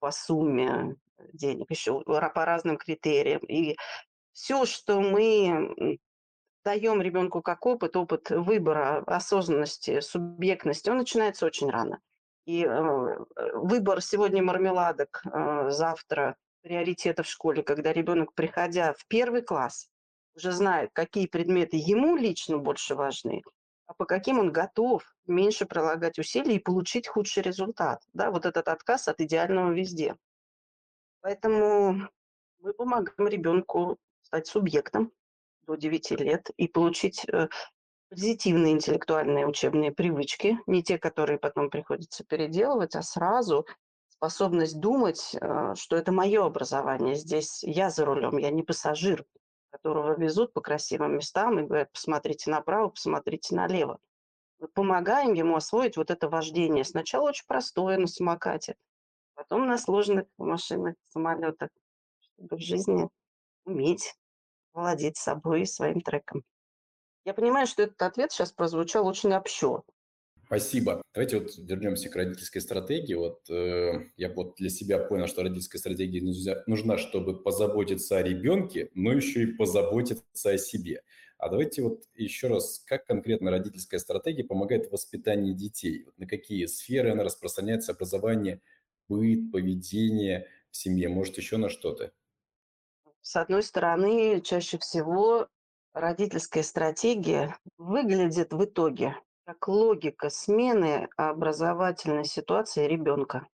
[0.00, 0.96] по сумме,
[1.32, 3.40] денег, еще по разным критериям.
[3.46, 3.76] И
[4.32, 5.98] все, что мы
[6.64, 12.00] даем ребенку как опыт, опыт выбора, осознанности, субъектности, он начинается очень рано.
[12.44, 13.18] И э,
[13.54, 16.36] выбор сегодня мармеладок, э, завтра
[16.66, 19.88] приоритеты в школе, когда ребенок, приходя в первый класс,
[20.34, 23.42] уже знает, какие предметы ему лично больше важны,
[23.86, 28.02] а по каким он готов меньше прилагать усилий и получить худший результат.
[28.14, 30.16] Да, вот этот отказ от идеального везде.
[31.20, 32.08] Поэтому
[32.58, 35.12] мы помогаем ребенку стать субъектом
[35.68, 37.48] до 9 лет и получить э,
[38.08, 43.66] позитивные интеллектуальные учебные привычки, не те, которые потом приходится переделывать, а сразу
[44.16, 49.24] способность думать, э, что это мое образование, здесь я за рулем, я не пассажир,
[49.70, 53.98] которого везут по красивым местам и говорят, посмотрите направо, посмотрите налево.
[54.58, 56.82] Мы помогаем ему освоить вот это вождение.
[56.84, 58.76] Сначала очень простое на самокате,
[59.34, 61.68] потом на сложных машинах, самолетах,
[62.20, 63.10] чтобы в жизни
[63.66, 64.14] уметь
[64.72, 66.42] владеть собой и своим треком.
[67.24, 69.82] Я понимаю, что этот ответ сейчас прозвучал очень общо.
[70.46, 71.02] Спасибо.
[71.12, 73.14] Давайте вот вернемся к родительской стратегии.
[73.14, 76.22] Вот э, я вот для себя понял, что родительская стратегия
[76.68, 81.02] нужна, чтобы позаботиться о ребенке, но еще и позаботиться о себе.
[81.38, 86.04] А давайте вот еще раз, как конкретно родительская стратегия помогает в воспитании детей?
[86.04, 88.60] Вот на какие сферы она распространяется, образование,
[89.08, 92.12] быт, поведение в семье, может еще на что-то?
[93.20, 95.48] С одной стороны, чаще всего
[95.92, 103.46] родительская стратегия выглядит в итоге как логика смены образовательной ситуации ребенка.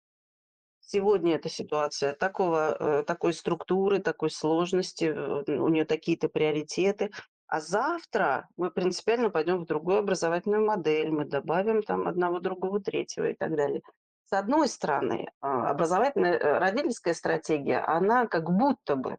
[0.80, 7.10] Сегодня эта ситуация такого, э, такой структуры, такой сложности, э, у нее такие-то приоритеты.
[7.46, 13.26] А завтра мы принципиально пойдем в другую образовательную модель, мы добавим там одного, другого, третьего
[13.26, 13.82] и так далее.
[14.24, 19.18] С одной стороны, а, образовательная э, родительская стратегия, она как будто бы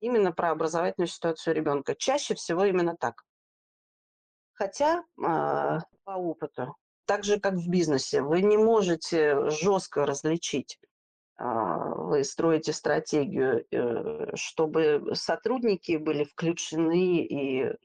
[0.00, 1.94] именно про образовательную ситуацию ребенка.
[1.94, 3.24] Чаще всего именно так.
[4.54, 10.78] Хотя а, по опыту, так же как в бизнесе, вы не можете жестко различить.
[11.36, 17.76] А, вы строите стратегию, э, чтобы сотрудники были включены и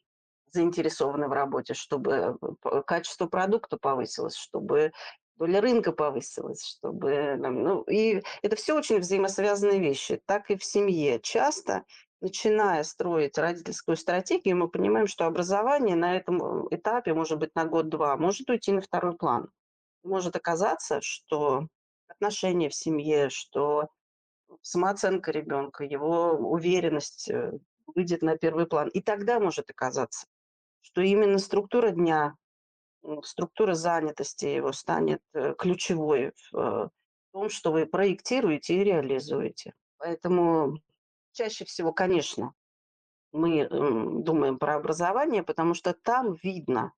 [0.52, 2.38] заинтересованы в работе, чтобы
[2.86, 4.92] качество продукта повысилось, чтобы
[5.40, 7.36] доля рынка повысилась, чтобы...
[7.38, 10.22] Ну, и это все очень взаимосвязанные вещи.
[10.26, 11.20] Так и в семье.
[11.22, 11.86] Часто
[12.22, 17.66] начиная строить родительскую стратегию, мы понимаем, что образование на этом э, этапе, может быть, на
[17.66, 19.50] год-два, может уйти на второй план.
[20.04, 21.68] Может оказаться, что
[22.08, 23.90] отношения в семье, что
[24.62, 28.90] самооценка ребенка, его уверенность э, выйдет на первый план.
[28.90, 30.28] И тогда может оказаться,
[30.82, 32.36] что именно структура дня,
[33.24, 36.92] структура занятости его станет э, ключевой в
[37.32, 39.74] том, что вы проектируете и реализуете.
[39.98, 40.80] Поэтому
[41.40, 42.54] Чаще всего, конечно,
[43.32, 46.92] мы думаем про образование, потому что там видно,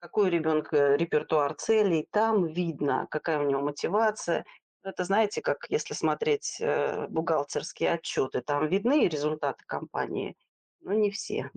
[0.00, 4.44] какой у ребенка репертуар целей, там видно, какая у него мотивация.
[4.82, 10.36] Это, знаете, как если смотреть э, бухгалтерские отчеты, там видны результаты компании,
[10.82, 11.50] но не все.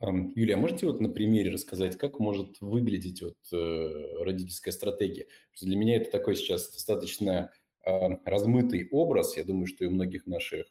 [0.00, 5.26] Юлия, а можете вот на примере рассказать, как может выглядеть вот э, родительская стратегия?
[5.60, 7.52] Для меня это такой сейчас достаточно
[7.84, 10.66] размытый образ, я думаю, что и у многих наших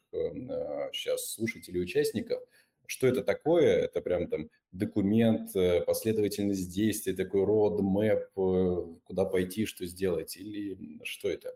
[0.92, 2.40] сейчас э, слушателей, участников,
[2.86, 3.76] что это такое?
[3.76, 11.28] Это прям там документ, э, последовательность действий, такой roadmap, куда пойти, что сделать, или что
[11.28, 11.54] это?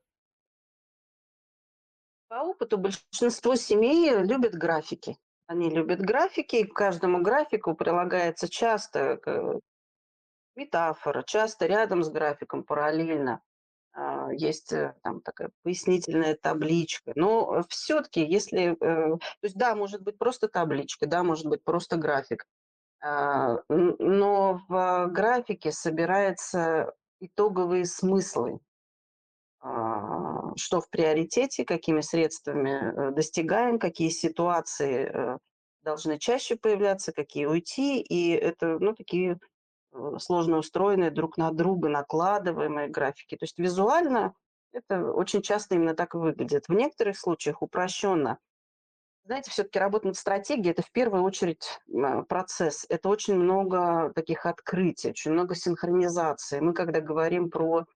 [2.28, 5.16] По опыту большинство семей любят графики.
[5.46, 9.20] Они любят графики, и к каждому графику прилагается часто
[10.56, 13.42] метафора, часто рядом с графиком, параллельно
[14.32, 17.12] есть э, там такая пояснительная табличка.
[17.14, 18.72] Но все-таки, если...
[18.72, 22.46] Э, то есть да, может быть просто табличка, да, может быть просто график.
[23.00, 28.58] А, но в графике собираются итоговые смыслы,
[29.60, 35.38] а, что в приоритете, какими средствами э, достигаем, какие ситуации
[35.82, 38.00] должны чаще появляться, какие уйти.
[38.00, 39.53] И это ну, такие Э,
[40.18, 43.36] сложно устроенные друг на друга накладываемые графики.
[43.36, 44.34] То есть визуально
[44.72, 46.66] это очень часто именно так выглядит.
[46.68, 48.38] В некоторых случаях упрощенно.
[49.24, 51.80] Знаете, все-таки работа над стратегией– это в первую очередь
[52.28, 52.84] процесс.
[52.90, 56.60] Это очень много таких открытий, очень много синхронизации.
[56.60, 57.86] Мы, когда говорим про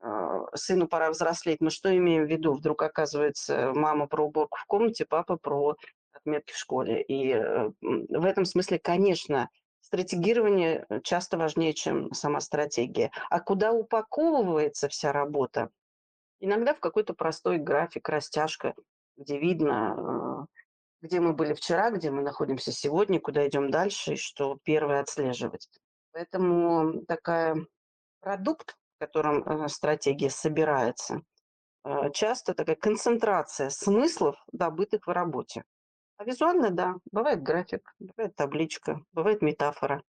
[0.00, 2.52] э, сыну пора взрослеть, мы что имеем в виду?
[2.52, 5.74] Вдруг оказывается мама про уборку в комнате, папа про
[6.12, 7.02] отметки в школе.
[7.02, 9.48] И э, в этом смысле, конечно,
[9.86, 13.12] стратегирование э, часто важнее, чем сама стратегия.
[13.30, 15.70] А куда упаковывается вся работа?
[16.40, 18.74] Иногда в какой-то простой график, растяжка.
[19.16, 24.16] где видно, э, где мы были вчера, где мы находимся сегодня, куда идем дальше, и
[24.16, 25.68] что первое отслеживать.
[26.12, 27.56] Поэтому такая
[28.20, 31.22] продукт, в котором э, стратегия собирается,
[32.12, 35.62] часто такая концентрация смыслов, добытых в работе.
[36.18, 40.02] А визуально, да, бывает график, бывает табличка, бывает метафора.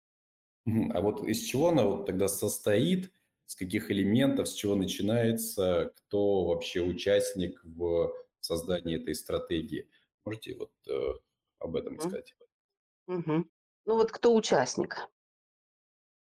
[0.65, 3.11] А вот из чего она вот тогда состоит,
[3.45, 9.87] с каких элементов, с чего начинается, кто вообще участник в создании этой стратегии?
[10.25, 11.13] Можете вот э,
[11.59, 12.35] об этом сказать?
[13.07, 13.49] Мгм.
[13.85, 15.07] Ну вот кто участник?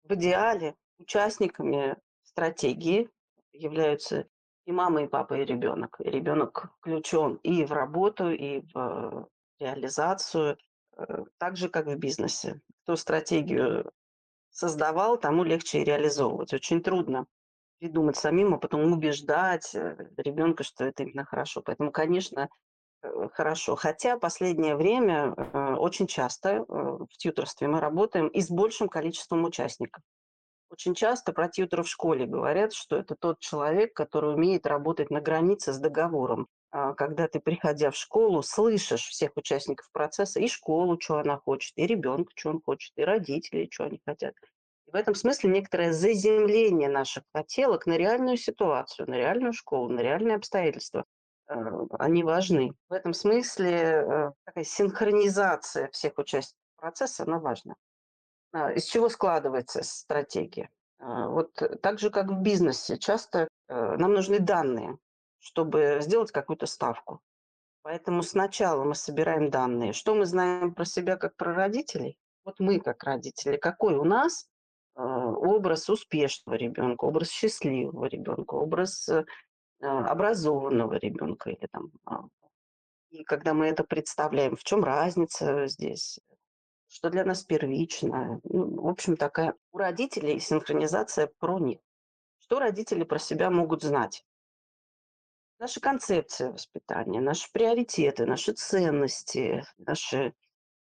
[0.03, 3.09] В идеале участниками стратегии
[3.51, 4.27] являются
[4.65, 5.99] и мама, и папа, и ребенок.
[5.99, 9.27] И ребенок включен и в работу, и в
[9.59, 10.57] реализацию,
[10.97, 12.61] э, так же, как в бизнесе.
[12.83, 13.91] Кто стратегию
[14.51, 16.53] создавал, тому легче и реализовывать.
[16.53, 17.27] Очень трудно
[17.79, 19.73] придумать самим, а потом убеждать
[20.17, 21.61] ребенка, что это именно хорошо.
[21.61, 22.49] Поэтому, конечно,
[23.01, 23.75] э, хорошо.
[23.75, 29.45] Хотя последнее время э, очень часто э, в тьюторстве мы работаем и с большим количеством
[29.45, 30.03] участников.
[30.69, 35.19] Очень часто про тьютера в школе говорят, что это тот человек, который умеет работать на
[35.19, 36.47] границе с договором.
[36.71, 41.73] А когда ты, приходя в школу, слышишь всех участников процесса, и школу, что она хочет,
[41.75, 44.35] и ребенка, что он хочет, и родителей, что они хотят.
[44.87, 50.01] И в этом смысле некоторое заземление наших хотелок на реальную ситуацию, на реальную школу, на
[50.01, 51.05] реальные обстоятельства.
[51.47, 51.55] Э,
[51.97, 52.73] они важны.
[52.87, 57.75] В этом смысле э, такая синхронизация всех участников процесса, она важна.
[58.51, 60.69] А, из чего складывается стратегия?
[60.99, 61.51] А, вот
[61.81, 64.97] так же, как в бизнесе, часто нам нужны данные,
[65.39, 67.21] чтобы сделать какую-то ставку.
[67.81, 69.93] Поэтому сначала мы собираем данные.
[69.93, 72.17] Что мы знаем про себя как про родителей?
[72.43, 73.57] Вот мы как родители.
[73.57, 74.47] Какой у нас
[74.95, 79.23] э, образ успешного ребенка, образ счастливого ребенка, образ э,
[79.79, 81.91] образованного ребенка или там.
[82.05, 82.23] А,
[83.11, 86.19] и когда мы это представляем, в чем разница здесь,
[86.89, 88.41] что для нас первично.
[88.43, 91.79] Ну, в общем, такая у родителей синхронизация про них.
[92.39, 94.25] Что родители про себя могут знать?
[95.59, 100.33] Наша концепция воспитания, наши приоритеты, наши ценности, наши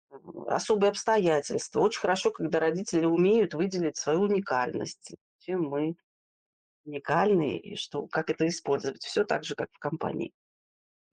[0.09, 0.17] э,
[0.47, 1.79] особые обстоятельства.
[1.79, 5.95] Очень хорошо, когда родители умеют выделить свою уникальность, чем мы
[6.83, 9.01] уникальны и что, как это использовать.
[9.01, 10.33] Все так же, как в компании.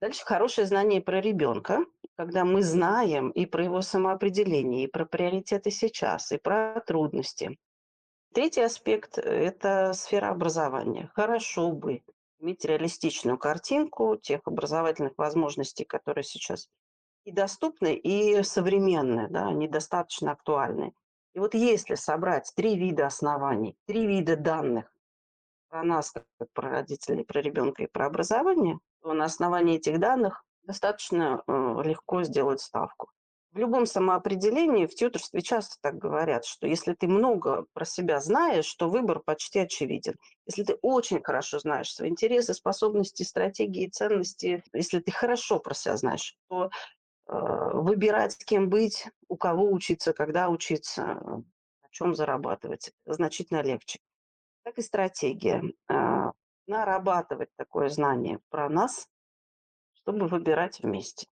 [0.01, 1.85] Дальше хорошее знание про ребенка,
[2.17, 7.57] когда мы знаем и про его самоопределение, и про приоритеты сейчас, и про трудности.
[8.33, 11.09] Третий аспект– это сфера образования.
[11.13, 12.03] Хорошо бы
[12.43, 16.67] иметь реалистичную картинку тех образовательных возможностей, которые сейчас
[17.23, 20.93] и доступны, и современные, да, они достаточно актуальны.
[21.33, 24.93] И вот если собрать три вида оснований, три вида данных
[25.69, 30.43] про нас, как про родителей, про ребенка и про образование, то на основании этих данных
[30.63, 31.51] достаточно э,
[31.83, 33.09] легко сделать ставку.
[33.53, 38.73] В любом самоопределении в тьюторстве часто так говорят, что если ты много про себя знаешь,
[38.73, 40.15] то выбор почти очевиден.
[40.47, 45.97] Если ты очень хорошо знаешь свои интересы, способности, стратегии, ценности, если ты хорошо про себя
[45.97, 46.71] знаешь, то
[47.27, 47.33] э,
[47.73, 53.99] выбирать, с кем быть, у кого учиться, когда учиться, на чем зарабатывать, значительно легче.
[54.63, 55.61] Так и стратегия.
[55.91, 56.31] Э,
[56.65, 59.07] нарабатывать такое знание про нас,
[59.93, 61.27] чтобы выбирать вместе.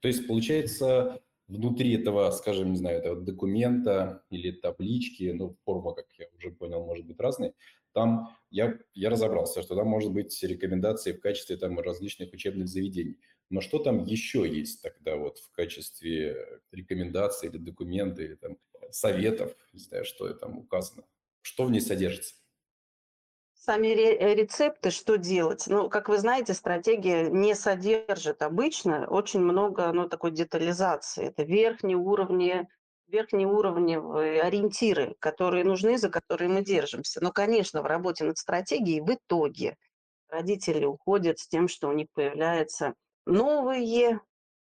[0.00, 6.06] То есть, получается, внутри этого, скажем, не знаю, этого документа или таблички, ну, форма, как
[6.18, 7.54] я уже понял, может быть разной,
[7.92, 13.18] там я, я разобрался, что там может быть рекомендации в качестве там различных учебных заведений.
[13.48, 18.58] Но что там еще есть тогда вот в качестве рекомендаций или документа, или там
[18.90, 21.04] советов, не знаю, что там указано?
[21.42, 22.34] Что в ней содержится?
[23.66, 25.64] Сами э, рецепты, что делать?
[25.66, 31.26] Ну, как вы знаете, стратегия не содержит обычно очень много ну, такой детализации.
[31.26, 32.68] Это верхние уровни,
[33.08, 37.18] верхние уровневые ориентиры, которые нужны, за которые мы держимся.
[37.20, 39.76] Но, конечно, в работе над стратегией в итоге
[40.28, 42.94] родители уходят с тем, что у них появляются
[43.26, 44.20] новые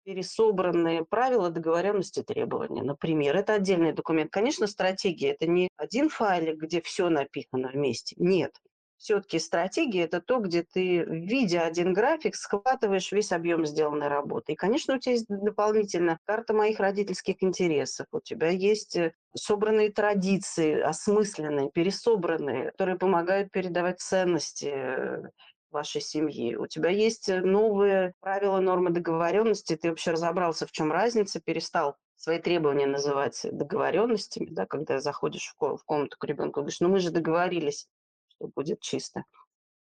[0.03, 2.83] пересобранные правила договоренности требования.
[2.83, 4.29] Например, это отдельный документ.
[4.29, 8.15] Конечно, стратегия– это не один файлик, где все написано вместе.
[8.17, 8.51] Нет
[8.99, 14.51] все-таки стратегия– это то, где ты, видя один график, схватываешь весь объем сделанной работы.
[14.51, 19.91] И, конечно, у тебя есть дополнительно карта моих родительских интересов, у тебя есть э, собранные
[19.91, 25.23] традиции, осмысленные, пересобранные, которые помогают передавать ценности э,
[25.71, 26.55] вашей семьи.
[26.55, 31.95] У тебя есть э, новые правила, нормы договоренности, ты вообще разобрался, в чем разница, перестал
[32.17, 37.11] свои требования называть договоренностями, да, когда заходишь в комнату к ребенку, говоришь, ну мы же
[37.11, 37.87] договорились,
[38.39, 39.25] что будет чисто.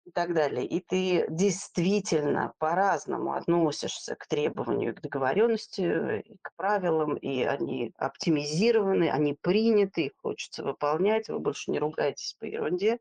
[0.05, 0.67] и так далее.
[0.67, 9.33] И ты действительно по-разному относишься к требованию, к договоренности, к правилам, и они оптимизированы, они
[9.33, 12.99] приняты, их хочется выполнять, вы больше не ругаетесь по ерунде.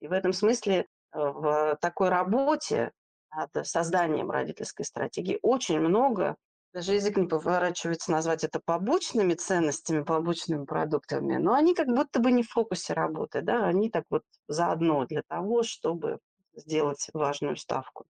[0.00, 2.92] И в этом смысле э, в такой работе
[3.36, 6.36] над созданием родительской стратегии очень много
[6.72, 12.30] даже язык не поворачивается назвать это побочными ценностями, побочными продуктами, но они как будто бы
[12.30, 16.20] не в фокусе работы, да, они так вот заодно для того, чтобы
[16.54, 18.06] сделать важную ставку.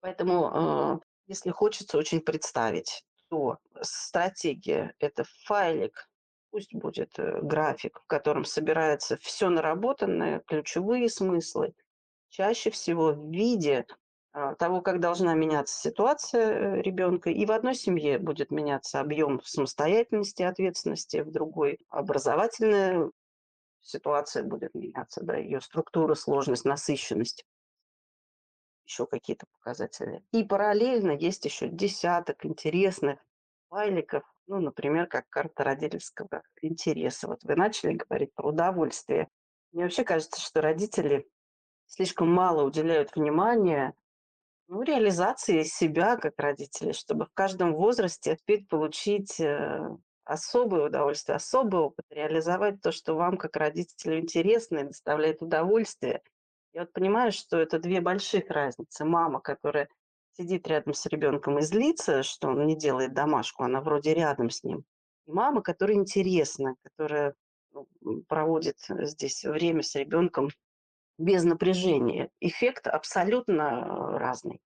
[0.00, 6.08] Поэтому, э, если хочется очень представить, то стратегия– это файлик,
[6.50, 11.74] пусть будет э, график, в котором собирается все наработанное, ключевые смыслы,
[12.28, 13.86] чаще всего в виде
[14.58, 17.30] того, как должна меняться ситуация э, ребенка.
[17.30, 23.10] И в одной семье будет меняться объем самостоятельности, ответственности, в другой образовательная
[23.80, 27.44] ситуация будет меняться, да, ее структура, сложность, насыщенность,
[28.84, 30.24] еще какие-то показатели.
[30.32, 33.20] И параллельно есть еще десяток интересных
[33.68, 37.28] файликов, ну, например, как карта родительского интереса.
[37.28, 39.28] Вот вы начали говорить про удовольствие.
[39.72, 41.28] Мне вообще кажется, что родители
[41.86, 43.94] слишком мало уделяют внимания
[44.68, 49.88] ну, реализации себя как родители, чтобы в каждом возрасте успеть получить э,
[50.24, 56.22] особое удовольствие, особый опыт, реализовать то, что вам как родителю интересно и доставляет удовольствие.
[56.72, 59.04] Я вот понимаю, что это две больших разницы.
[59.04, 59.88] Мама, которая
[60.32, 64.64] сидит рядом с ребенком и злится, что он не делает домашку, она вроде рядом с
[64.64, 64.84] ним.
[65.26, 67.34] И мама, которая интересна, которая
[67.72, 67.86] ну,
[68.28, 70.48] проводит здесь время с ребенком
[71.18, 72.30] без напряжения.
[72.40, 74.60] Эффект абсолютно разный.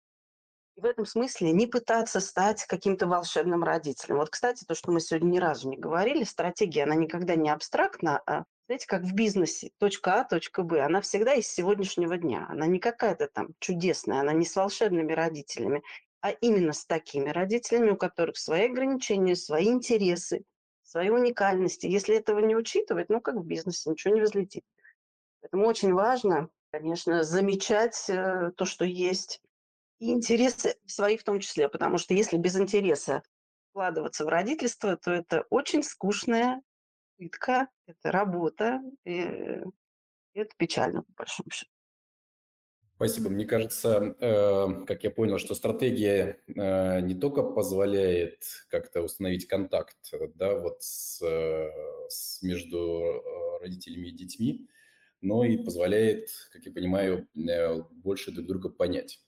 [0.77, 4.19] И в этом смысле не пытаться стать каким-то волшебным родителем.
[4.19, 8.23] Вот, кстати, то, что мы сегодня ни разу не говорили, стратегия, она никогда не абстрактна,
[8.27, 12.47] а, знаете, как в бизнесе, точка А, точка Б, она всегда из сегодняшнего дня.
[12.49, 15.83] Она не какая-то там чудесная, она не с волшебными родителями,
[16.21, 20.45] а именно с такими родителями, у которых свои ограничения, свои интересы,
[20.83, 21.87] свои уникальности.
[21.87, 24.65] Если этого не учитывать, ну, как в бизнесе, ничего не взлетит.
[25.41, 29.41] Поэтому очень важно, конечно, замечать э, то, что есть,
[29.99, 33.23] и интересы свои в том числе, потому что если без интереса
[33.71, 36.63] вкладываться в родительство, то это очень скучная
[37.17, 39.63] пытка, это работа, и
[40.35, 41.71] это печально, по большому счету.
[42.99, 43.31] Спасибо.
[43.31, 49.97] Мне кажется, э, как я понял, что стратегия э, не только позволяет как-то установить контакт
[50.35, 51.71] да, вот с, э,
[52.09, 54.69] с между э, родителями и детьми,
[55.21, 59.21] но и позволяет, как я понимаю, э, больше друг друга понять.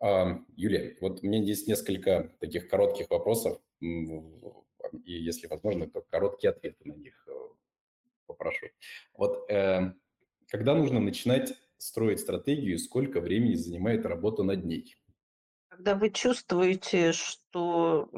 [0.00, 6.84] Юлия, вот у меня есть несколько таких коротких вопросов, и если возможно, то короткие ответы
[6.84, 7.32] на них э,
[8.26, 8.66] попрошу.
[9.14, 9.92] Вот э,
[10.48, 14.96] когда нужно начинать строить стратегию, сколько времени занимает работа над ней?
[15.68, 18.10] Когда вы чувствуете, что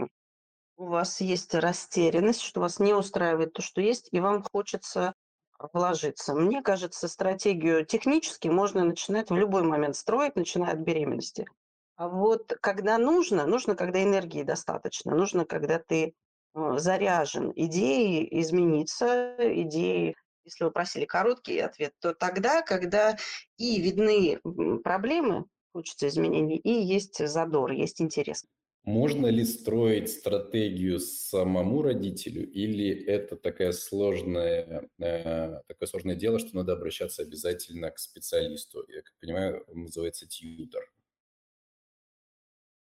[0.76, 5.14] у вас есть растерянность, что вас не устраивает то, что есть, и вам хочется
[5.72, 6.34] вложиться.
[6.34, 11.46] Мне кажется, стратегию технически можно начинать в любой момент строить, начиная от беременности.
[11.96, 16.14] А вот когда нужно, нужно, когда энергии достаточно, нужно, когда ты
[16.54, 23.16] э, заряжен идеей измениться, идеей, если вы просили короткий ответ, то тогда, когда
[23.58, 24.40] и видны
[24.82, 25.44] проблемы,
[25.74, 28.44] хочется изменений, и есть задор, есть интерес.
[28.85, 36.57] Можно ли строить стратегию самому родителю, или это такая сложная, э, такое сложное дело, что
[36.57, 38.83] надо обращаться обязательно к специалисту?
[38.89, 40.91] Я как понимаю, он называется тьютер.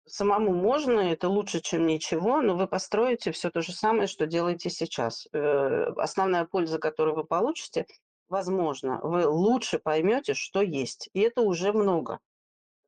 [0.06, 4.70] Самому можно, это лучше, чем ничего, но вы построите все то же самое, что делаете
[4.70, 5.28] сейчас.
[5.34, 7.86] Э, основная польза, которую вы получите,
[8.30, 12.20] возможно, вы лучше поймете, что есть, и это уже много.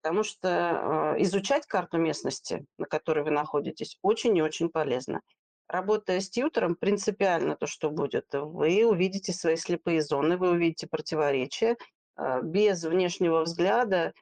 [0.03, 5.21] Потому что э, изучать карту местности, на которой вы находитесь, очень и очень полезно.
[5.69, 11.77] Работая с тьютером, принципиально то, что будет, вы увидите свои слепые зоны, вы увидите противоречия.
[12.17, 14.13] Э, без внешнего взгляда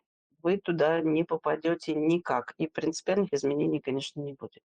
[0.44, 2.54] вы туда не попадете никак.
[2.60, 4.62] И принципиальных изменений, конечно, не будет.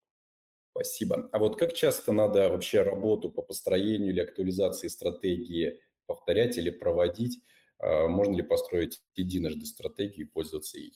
[0.71, 1.29] Спасибо.
[1.31, 7.39] А вот как часто надо вообще работу по построению или актуализации стратегии повторять или проводить?
[7.79, 10.93] А, можно ли построить единожды стратегию и пользоваться ей?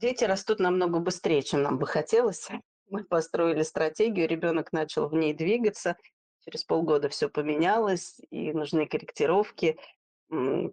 [0.00, 2.48] Дети растут намного быстрее, чем нам бы хотелось.
[2.88, 5.96] Мы построили стратегию, ребенок начал в ней двигаться.
[6.42, 9.78] Через полгода все поменялось, и нужны корректировки.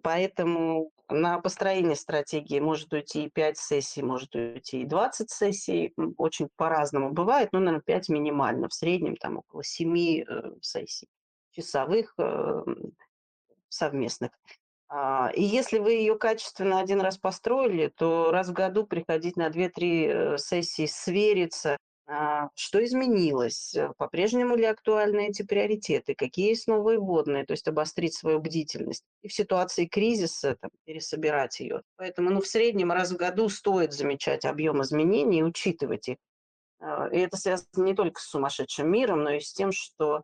[0.02, 5.92] Поэтому на построение стратегии может уйти и 5 сессий, может уйти и 20 сессий.
[6.16, 8.70] Очень по-разному бывает, но, наверное, 5 минимально.
[8.70, 10.24] В среднем там около 7 э,
[10.62, 11.08] сессий
[11.50, 12.62] часовых э,
[13.68, 14.30] совместных.
[14.88, 19.48] А, и если вы ее качественно один раз построили, то раз в году приходить на
[19.48, 21.76] 2-3 э, сессии, свериться,
[22.10, 27.68] а, что изменилось, э, по-прежнему ли актуальны эти приоритеты, какие есть новые вводные, то есть
[27.68, 29.04] обострить свою бдительность.
[29.20, 31.82] И в ситуации кризиса там, пересобирать ее.
[31.96, 36.16] Поэтому ну, в среднем раз в году стоит замечать объем изменений и учитывать их.
[36.80, 40.22] А, и это связано не только с сумасшедшим миром, но и с тем, что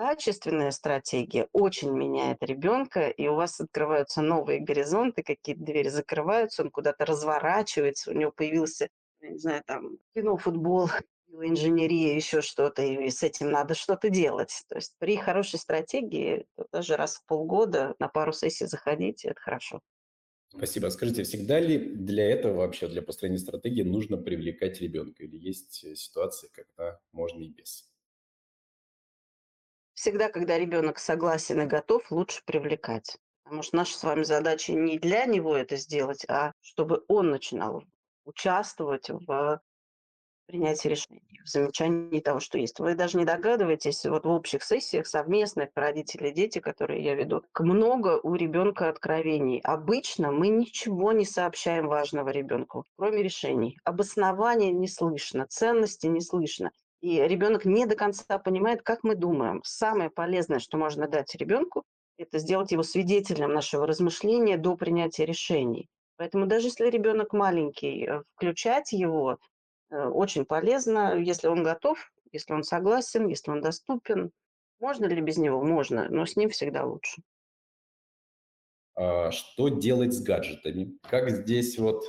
[0.00, 6.70] Качественная стратегия очень меняет ребенка, и у вас открываются новые горизонты, какие-то двери закрываются, он
[6.70, 8.88] куда-то разворачивается, у него появился,
[9.20, 10.88] я не знаю, там, кино, футбол,
[11.28, 14.64] инженерия, еще что-то, и с этим надо что-то делать.
[14.68, 19.82] То есть при хорошей стратегии даже раз в полгода на пару сессий заходить, это хорошо.
[20.48, 20.88] Спасибо.
[20.88, 25.24] Скажите, всегда ли для этого вообще, для построения стратегии нужно привлекать ребенка?
[25.24, 27.89] Или есть ситуации, когда можно и без?
[30.00, 33.18] Всегда, когда ребенок согласен и готов, лучше привлекать.
[33.44, 37.84] Потому что наша с вами задача не для него это сделать, а чтобы он начинал
[38.24, 39.60] участвовать в
[40.46, 42.80] принятии решений, в замечании того, что есть.
[42.80, 48.18] Вы даже не догадываетесь, вот в общих сессиях совместных родители, дети, которые я веду, много
[48.22, 49.60] у ребенка откровений.
[49.60, 53.76] Обычно мы ничего не сообщаем важного ребенку, кроме решений.
[53.84, 56.70] Обоснования не слышно, ценности не слышно
[57.00, 59.62] и ребенок не до конца понимает, как мы думаем.
[59.64, 61.84] Самое полезное, что можно дать ребенку,
[62.18, 65.88] это сделать его свидетелем нашего размышления до принятия решений.
[66.16, 69.38] Поэтому даже если ребенок маленький, э, включать его
[69.90, 74.30] э, очень полезно, если он готов, если он согласен, если он доступен.
[74.80, 75.62] Можно ли без него?
[75.62, 77.22] Можно, но с ним всегда лучше.
[78.94, 80.98] А что делать с гаджетами?
[81.08, 82.04] Как здесь вот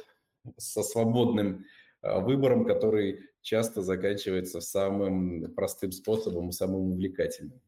[0.57, 1.63] со свободным
[2.01, 7.61] а, выбором, который часто заканчивается самым простым способом, самым увлекательным.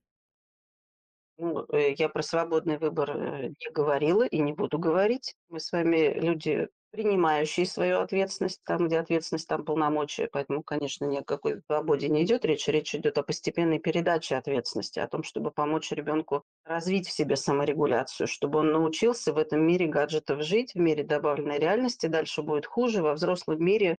[1.38, 5.36] Ну, э, я про свободный выбор э, не говорила и не буду говорить.
[5.50, 10.30] Мы с вами люди, принимающие свою ответственность, там, где ответственность, там полномочия.
[10.32, 12.68] Поэтому, конечно, ни о какой свободе не идет речь.
[12.68, 18.28] Речь идет о постепенной передаче ответственности, о том, чтобы помочь ребенку развить в себе саморегуляцию,
[18.28, 22.06] чтобы он научился в этом мире гаджетов жить, в мире добавленной реальности.
[22.06, 23.02] Дальше будет хуже.
[23.02, 23.98] Во взрослом мире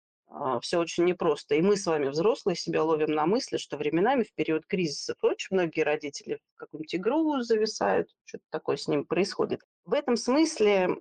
[0.61, 1.55] все очень непросто.
[1.55, 5.49] И мы с вами, взрослые, себя ловим на мысли, что временами в период кризисов очень
[5.57, 9.61] многие родители в какую-нибудь игру зависают, что-то такое с ним происходит.
[9.85, 10.97] В этом смысле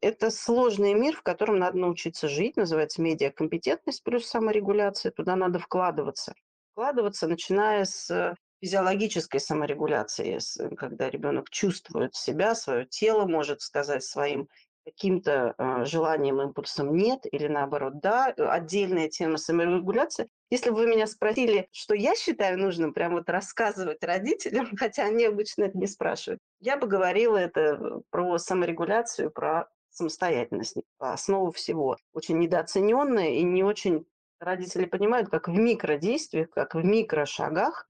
[0.00, 6.34] это сложный мир, в котором надо научиться жить, называется медиакомпетентность плюс саморегуляция, туда надо вкладываться.
[6.72, 10.38] Вкладываться, начиная с физиологической саморегуляции,
[10.76, 14.48] когда ребенок чувствует себя, свое тело, может сказать своим
[14.84, 20.28] каким-то э, желанием, импульсом нет, или наоборот, да, э, отдельная тема саморегуляции.
[20.50, 25.24] Если бы вы меня спросили, что я считаю нужным прям вот рассказывать родителям, хотя они
[25.24, 31.96] обычно это не спрашивают, я бы говорила это э, про саморегуляцию, про самостоятельность, основу всего.
[32.12, 34.06] Очень недооцененная и не очень
[34.40, 37.88] родители понимают, как в микродействиях, как в микрошагах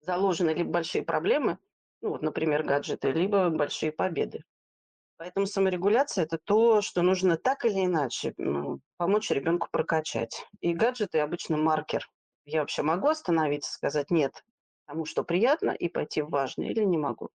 [0.00, 1.58] заложены либо большие проблемы,
[2.02, 4.44] ну вот, например, гаджеты, либо большие победы.
[5.16, 10.46] Поэтому саморегуляция– это то, что нужно так или иначе ну, помочь ребенку прокачать.
[10.60, 12.08] И гаджеты обычно маркер.
[12.44, 14.44] Я вообще могу остановиться, сказать «нет»
[14.86, 17.30] тому, что приятно, и пойти в важное, или не могу.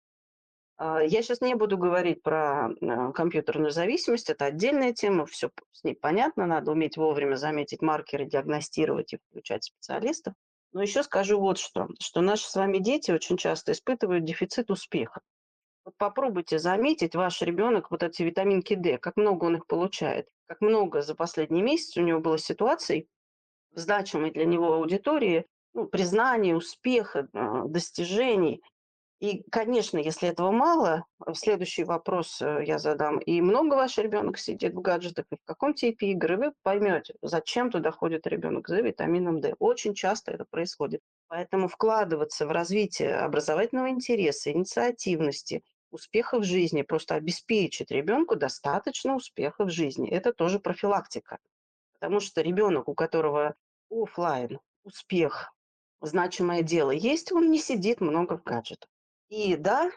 [0.77, 5.83] А, я сейчас не буду говорить про а, компьютерную зависимость, это отдельная тема, все с
[5.83, 10.33] ней понятно, надо уметь вовремя заметить маркеры, диагностировать и включать специалистов.
[10.73, 15.21] Но еще скажу вот что, что наши с вами дети очень часто испытывают дефицит успеха.
[15.87, 20.59] Вот попробуйте заметить, ваш ребенок вот эти витаминки D, как много он их получает, как
[20.59, 23.07] много за последний месяц у него было ситуаций
[23.71, 28.61] значимой для него аудитории, ну, признания, успеха, а, достижений.
[29.21, 33.19] И, конечно, если этого мало, следующий вопрос э, я задам.
[33.19, 37.71] И много ваш ребенок сидит в гаджетах, и в каком типе игры вы поймете, зачем
[37.71, 39.55] туда ходит ребенок за витамином D.
[39.59, 40.99] Очень часто это происходит.
[41.29, 49.65] Поэтому вкладываться в развитие образовательного интереса, инициативности, успеха в жизни, просто обеспечить ребенку достаточно успеха
[49.65, 50.09] в жизни.
[50.09, 51.39] Это тоже профилактика.
[51.93, 53.55] Потому что ребенок, у которого
[53.89, 55.53] офлайн успех,
[56.01, 58.89] значимое дело есть, он не сидит много в гаджетах.
[59.29, 59.91] И да,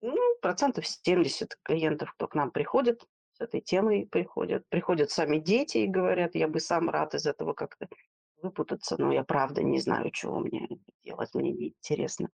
[0.00, 4.68] ну, процентов 70 клиентов, кто к нам приходит, с этой темой приходят.
[4.68, 7.88] Приходят сами дети и говорят, я бы сам рад из этого как-то
[8.42, 10.68] выпутаться, но я правда не знаю, чего мне
[11.04, 12.28] делать, мне не интересно.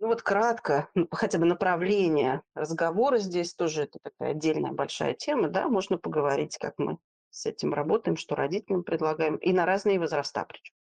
[0.00, 5.48] Ну вот кратко, ну, хотя бы направление разговора здесь тоже это такая отдельная большая тема,
[5.48, 6.98] да, можно поговорить, как мы
[7.30, 10.74] с этим работаем, что родителям предлагаем, и на разные возраста причем.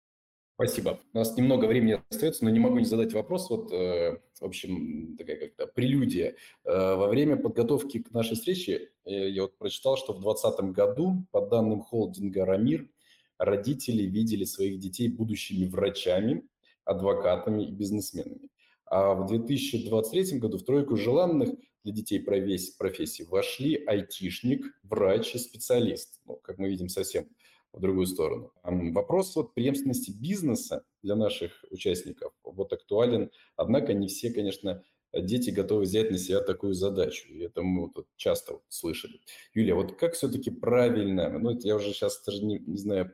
[0.54, 1.00] Спасибо.
[1.12, 3.50] У нас немного времени остается, но не могу не задать вопрос.
[3.50, 6.36] Вот, э, в общем, такая как-то прелюдия.
[6.64, 11.26] Э, во время подготовки к нашей встрече э, я вот прочитал, что в 2020 году,
[11.32, 12.88] по данным холдинга «Рамир»,
[13.36, 16.46] родители видели своих детей будущими врачами,
[16.84, 18.48] адвокатами и бизнесменами.
[18.86, 21.50] А в 2023 году в тройку желанных
[21.84, 26.20] для детей профессий вошли айтишник, врач и специалист.
[26.24, 27.28] Ну, как мы видим, совсем
[27.72, 28.52] в другую сторону.
[28.62, 34.82] Вопрос вот преемственности бизнеса для наших участников вот актуален, однако не все, конечно,
[35.12, 37.28] дети готовы взять на себя такую задачу.
[37.28, 39.20] И это мы вот часто вот слышали.
[39.54, 43.12] Юлия, вот как все-таки правильно, ну это я уже сейчас даже не, не знаю,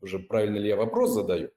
[0.00, 1.50] уже правильно ли я вопрос задаю,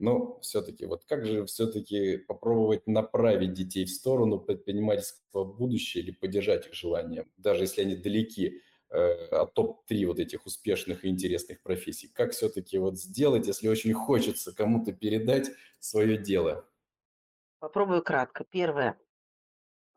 [0.00, 6.66] но все-таки, вот как же все-таки попробовать направить детей в сторону предпринимательского будущего или поддержать
[6.66, 8.60] их желание, даже если они далеки
[8.92, 12.08] Э, от топ-3 вот этих успешных и интересных профессий.
[12.08, 16.68] Как все-таки вот сделать, если очень хочется кому-то передать свое дело?
[17.60, 18.42] Попробую кратко.
[18.42, 18.98] Первое.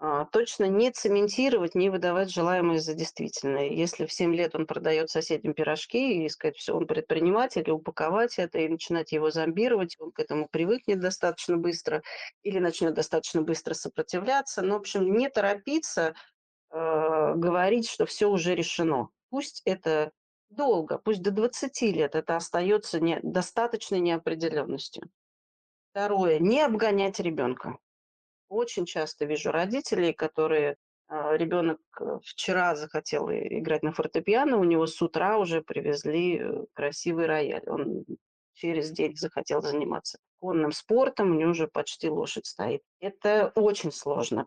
[0.06, 3.70] А, точно не цементировать, не выдавать желаемое за действительное.
[3.70, 8.38] Если в 7 лет он продает соседям пирожки и сказать, все, он предприниматель, и упаковать
[8.38, 12.04] это, и начинать его зомбировать, он к этому привыкнет достаточно быстро
[12.41, 14.62] или начнет достаточно быстро сопротивляться.
[14.62, 16.16] Но, ну, в общем, не торопиться,
[16.70, 19.08] э, говорить, что все уже решено.
[19.30, 20.12] Пусть это
[20.49, 25.10] долго, пусть до 20 лет это остается не, достаточной неопределенностью.
[25.91, 27.78] Второе, не обгонять ребенка.
[28.54, 30.78] Очень часто вижу родителей, которые
[31.08, 36.66] а, ребенок э, вчера захотел играть на фортепиано, у него с утра уже привезли э,
[36.74, 37.64] красивый рояль.
[37.66, 38.06] Он
[38.54, 42.82] через день захотел заниматься конным спортом, у него уже почти лошадь стоит.
[42.99, 44.45] Это очень сложно.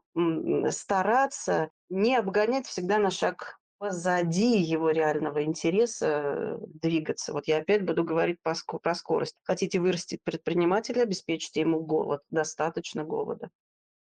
[0.71, 7.33] Стараться не обгонять всегда на шаг позади его реального интереса э, двигаться.
[7.33, 8.55] Вот я опять буду говорить про
[8.95, 9.35] скорость.
[9.43, 13.51] Хотите вырастить предпринимателя, обеспечьте ему голод, достаточно голода.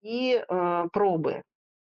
[0.02, 1.42] И э, пробы.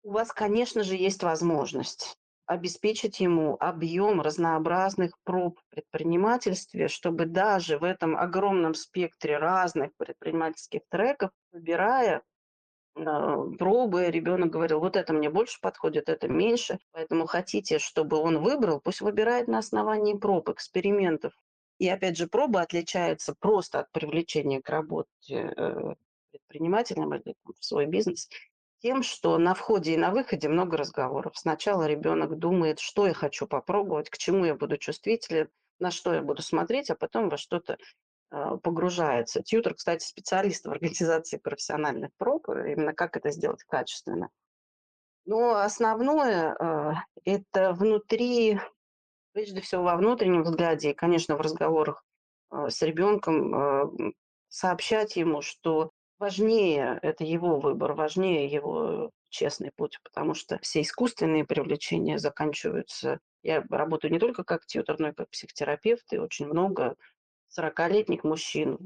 [0.02, 7.78] У вас, конечно же, есть возможность обеспечить ему объем разнообразных проб в предпринимательстве, чтобы даже
[7.78, 12.22] в этом огромном спектре разных предпринимательских треков, выбирая
[12.96, 18.42] а, пробы, ребенок говорил, вот это мне больше подходит, это меньше, поэтому хотите, чтобы он
[18.42, 21.32] выбрал, пусть выбирает на основании проб, экспериментов.
[21.78, 25.08] И опять же, пробы отличаются просто от привлечения к работе
[25.56, 25.94] э,
[26.54, 28.28] предпринимателем или в свой бизнес
[28.80, 31.32] тем, что на входе и на выходе много разговоров.
[31.36, 35.48] Сначала ребенок думает, что я хочу попробовать, к чему я буду чувствителен,
[35.78, 37.78] на что я буду смотреть, а потом во что-то
[38.30, 39.42] э, погружается.
[39.42, 44.28] Тьютер, кстати, специалист в организации профессиональных проб, именно как это сделать качественно.
[45.24, 46.92] Но основное э,
[47.24, 48.60] это внутри,
[49.32, 52.04] прежде всего во внутреннем взгляде, и, конечно, в разговорах
[52.52, 54.14] э, с ребенком
[54.54, 55.90] сообщать ему, что
[56.24, 63.20] важнее, это его выбор, важнее его честный путь, потому что все искусственные привлечения заканчиваются.
[63.42, 66.96] Я работаю не только как тьютер, но и как психотерапевт, и очень много
[67.54, 68.78] 40-летних мужчин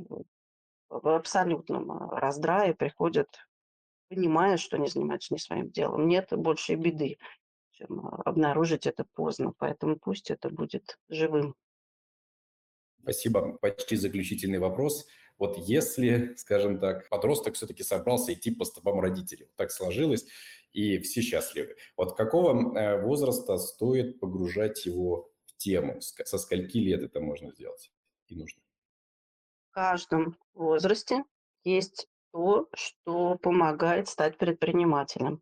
[0.89, 3.28] в абсолютном а, раздрае приходят,
[4.09, 6.09] понимая, что не занимаются не своим делом.
[6.09, 7.18] Нет большей беды,
[7.70, 9.53] чем а, обнаружить это поздно.
[9.59, 11.55] Поэтому пусть это будет живым.
[13.03, 13.59] Спасибо.
[13.59, 15.07] Почти заключительный вопрос.
[15.39, 20.26] Вот если, скажем так, подросток все-таки собрался идти по стопам родителей, так сложилось,
[20.72, 21.76] и все счастливы.
[21.97, 26.01] Вот какого э, возраста стоит погружать его в тему?
[26.01, 27.93] Со скольки лет это можно сделать
[28.26, 28.62] и нужно?
[29.70, 31.24] В каждом возрасте
[31.64, 35.41] есть то, что помогает стать предпринимателем.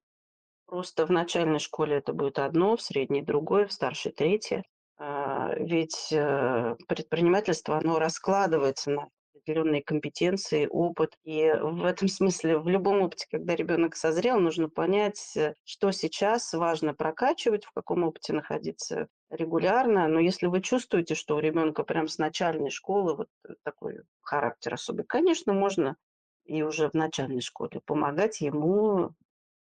[0.66, 4.64] Просто в начальной школе это будет одно, в средней другое, в старшей третье.
[4.98, 9.08] А, ведь э, предпринимательство, оно раскладывается на
[9.46, 11.16] определенные компетенции, опыт.
[11.24, 16.52] И в этом смысле в любом опыте, когда ребенок созрел, нужно понять, э, что сейчас
[16.52, 20.08] важно прокачивать, в каком опыте находиться регулярно.
[20.08, 23.28] Но если вы чувствуете, что у ребенка прям с начальной школы вот
[23.62, 25.96] такой характер особый, конечно, можно
[26.44, 29.10] и уже в начальной школе помогать ему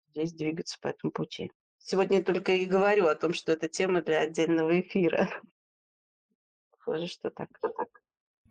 [0.09, 1.53] здесь двигаться по этому пути.
[1.79, 5.29] Сегодня я только и говорю о том, что это тема для отдельного эфира.
[6.71, 7.49] Похоже, что так.
[7.63, 7.87] Эм,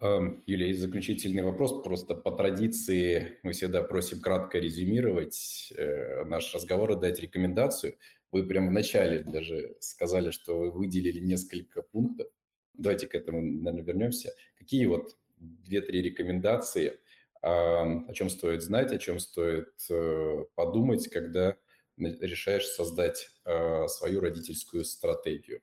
[0.02, 1.84] Юлия, есть заключительный вопрос.
[1.84, 7.98] Просто по традиции мы всегда просим кратко резюмировать э, наш разговор и дать рекомендацию.
[8.32, 12.28] Вы прямо в начале даже сказали, что вы выделили несколько пунктов.
[12.74, 14.34] Давайте к этому, наверное, вернемся.
[14.58, 17.00] Какие вот две-три рекомендации,
[17.41, 21.56] о чем стоит знать, о чем стоит э, подумать, когда
[21.98, 25.62] решаешь создать э, свою родительскую стратегию?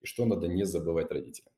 [0.00, 1.51] И что надо не забывать родителям?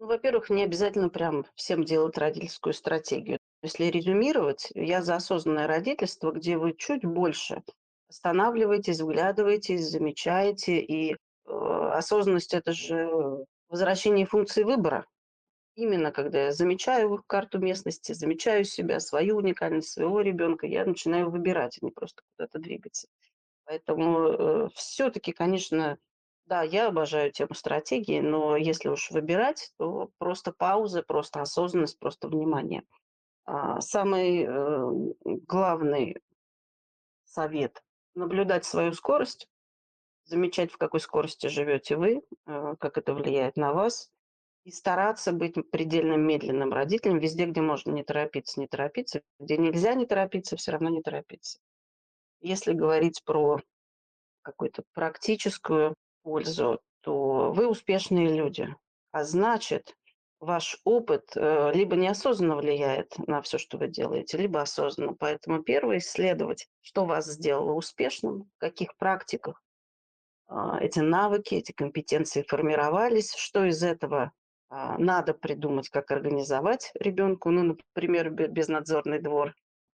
[0.00, 3.38] Ну, во-первых, не обязательно прям всем делать родительскую стратегию.
[3.62, 7.62] Если резюмировать, я за осознанное родительство, где вы чуть больше
[8.08, 10.80] останавливаетесь, вглядываетесь, замечаете.
[10.80, 15.04] И э, осознанность– это же возвращение функции выбора.
[15.74, 21.78] Именно когда я замечаю карту местности, замечаю себя, свою уникальность, своего ребенка, я начинаю выбирать,
[21.80, 23.08] а не просто куда-то двигаться.
[23.64, 25.98] Поэтому э, все-таки, конечно,
[26.48, 32.28] да, я обожаю тему стратегии, но если уж выбирать, то просто паузы, просто осознанность, просто
[32.28, 32.84] внимание.
[33.44, 34.90] А, самый э,
[35.24, 36.16] главный
[37.24, 37.82] совет–
[38.14, 39.46] наблюдать свою скорость,
[40.24, 44.10] замечать, в какой скорости живете вы, э, как это влияет на вас,
[44.64, 49.94] и стараться быть предельно медленным родителем везде, где можно не торопиться, не торопиться, где нельзя
[49.94, 51.58] не торопиться, все равно не торопиться.
[52.40, 53.60] Если говорить про
[54.42, 55.94] какую-то практическую
[56.28, 58.68] пользу, то вы успешные люди.
[59.12, 59.96] А значит,
[60.40, 65.14] ваш опыт э, либо неосознанно влияет на все, что вы делаете, либо осознанно.
[65.14, 69.62] Поэтому первое– исследовать, что вас сделало успешным, в каких практиках
[70.48, 74.32] а, эти навыки, эти компетенции формировались, что из этого
[74.68, 77.62] а, надо придумать, как организовать ребенку, ну,
[77.94, 79.54] например, безнадзорный двор,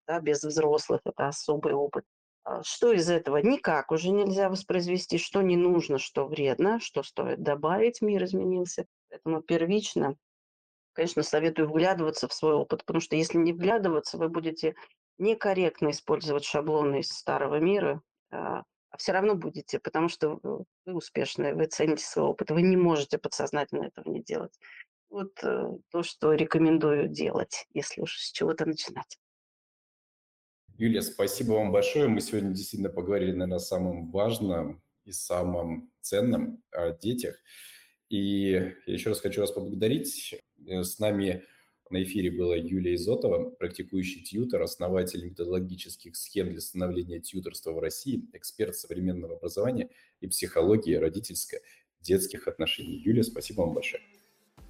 [0.07, 2.05] да, без взрослых, это особый опыт.
[2.45, 7.43] А, что из этого никак уже нельзя воспроизвести, что не нужно, что вредно, что стоит
[7.43, 8.87] добавить, мир изменился.
[9.09, 10.17] Поэтому первично,
[10.93, 14.75] конечно, советую вглядываться в свой опыт, потому что если не вглядываться, вы будете
[15.19, 21.55] некорректно использовать шаблоны из старого мира, а, а все равно будете, потому что вы успешные,
[21.55, 24.59] вы цените свой опыт, вы не можете подсознательно этого не делать.
[25.11, 29.19] Вот э, то, что рекомендую делать, если уж с чего-то начинать.
[30.81, 32.09] Юлия, спасибо вам большое.
[32.09, 37.37] Мы сегодня действительно поговорили, наверное, о самом важном и самом ценном о детях.
[38.09, 40.37] И я еще раз хочу вас поблагодарить.
[40.67, 41.45] Э, с нами
[41.91, 48.25] на эфире была Юлия Изотова, практикующий тьютер, основатель методологических схем для становления тьютерства в России,
[48.33, 49.91] эксперт современного образования
[50.23, 53.03] и психологии родительско-детских отношений.
[53.05, 54.03] Юлия, спасибо вам большое.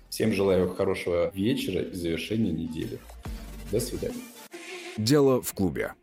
[0.08, 2.98] Всем желаю хорошего вечера и завершения недели.
[3.70, 4.24] До свидания.
[4.96, 5.94] Дело в клубе.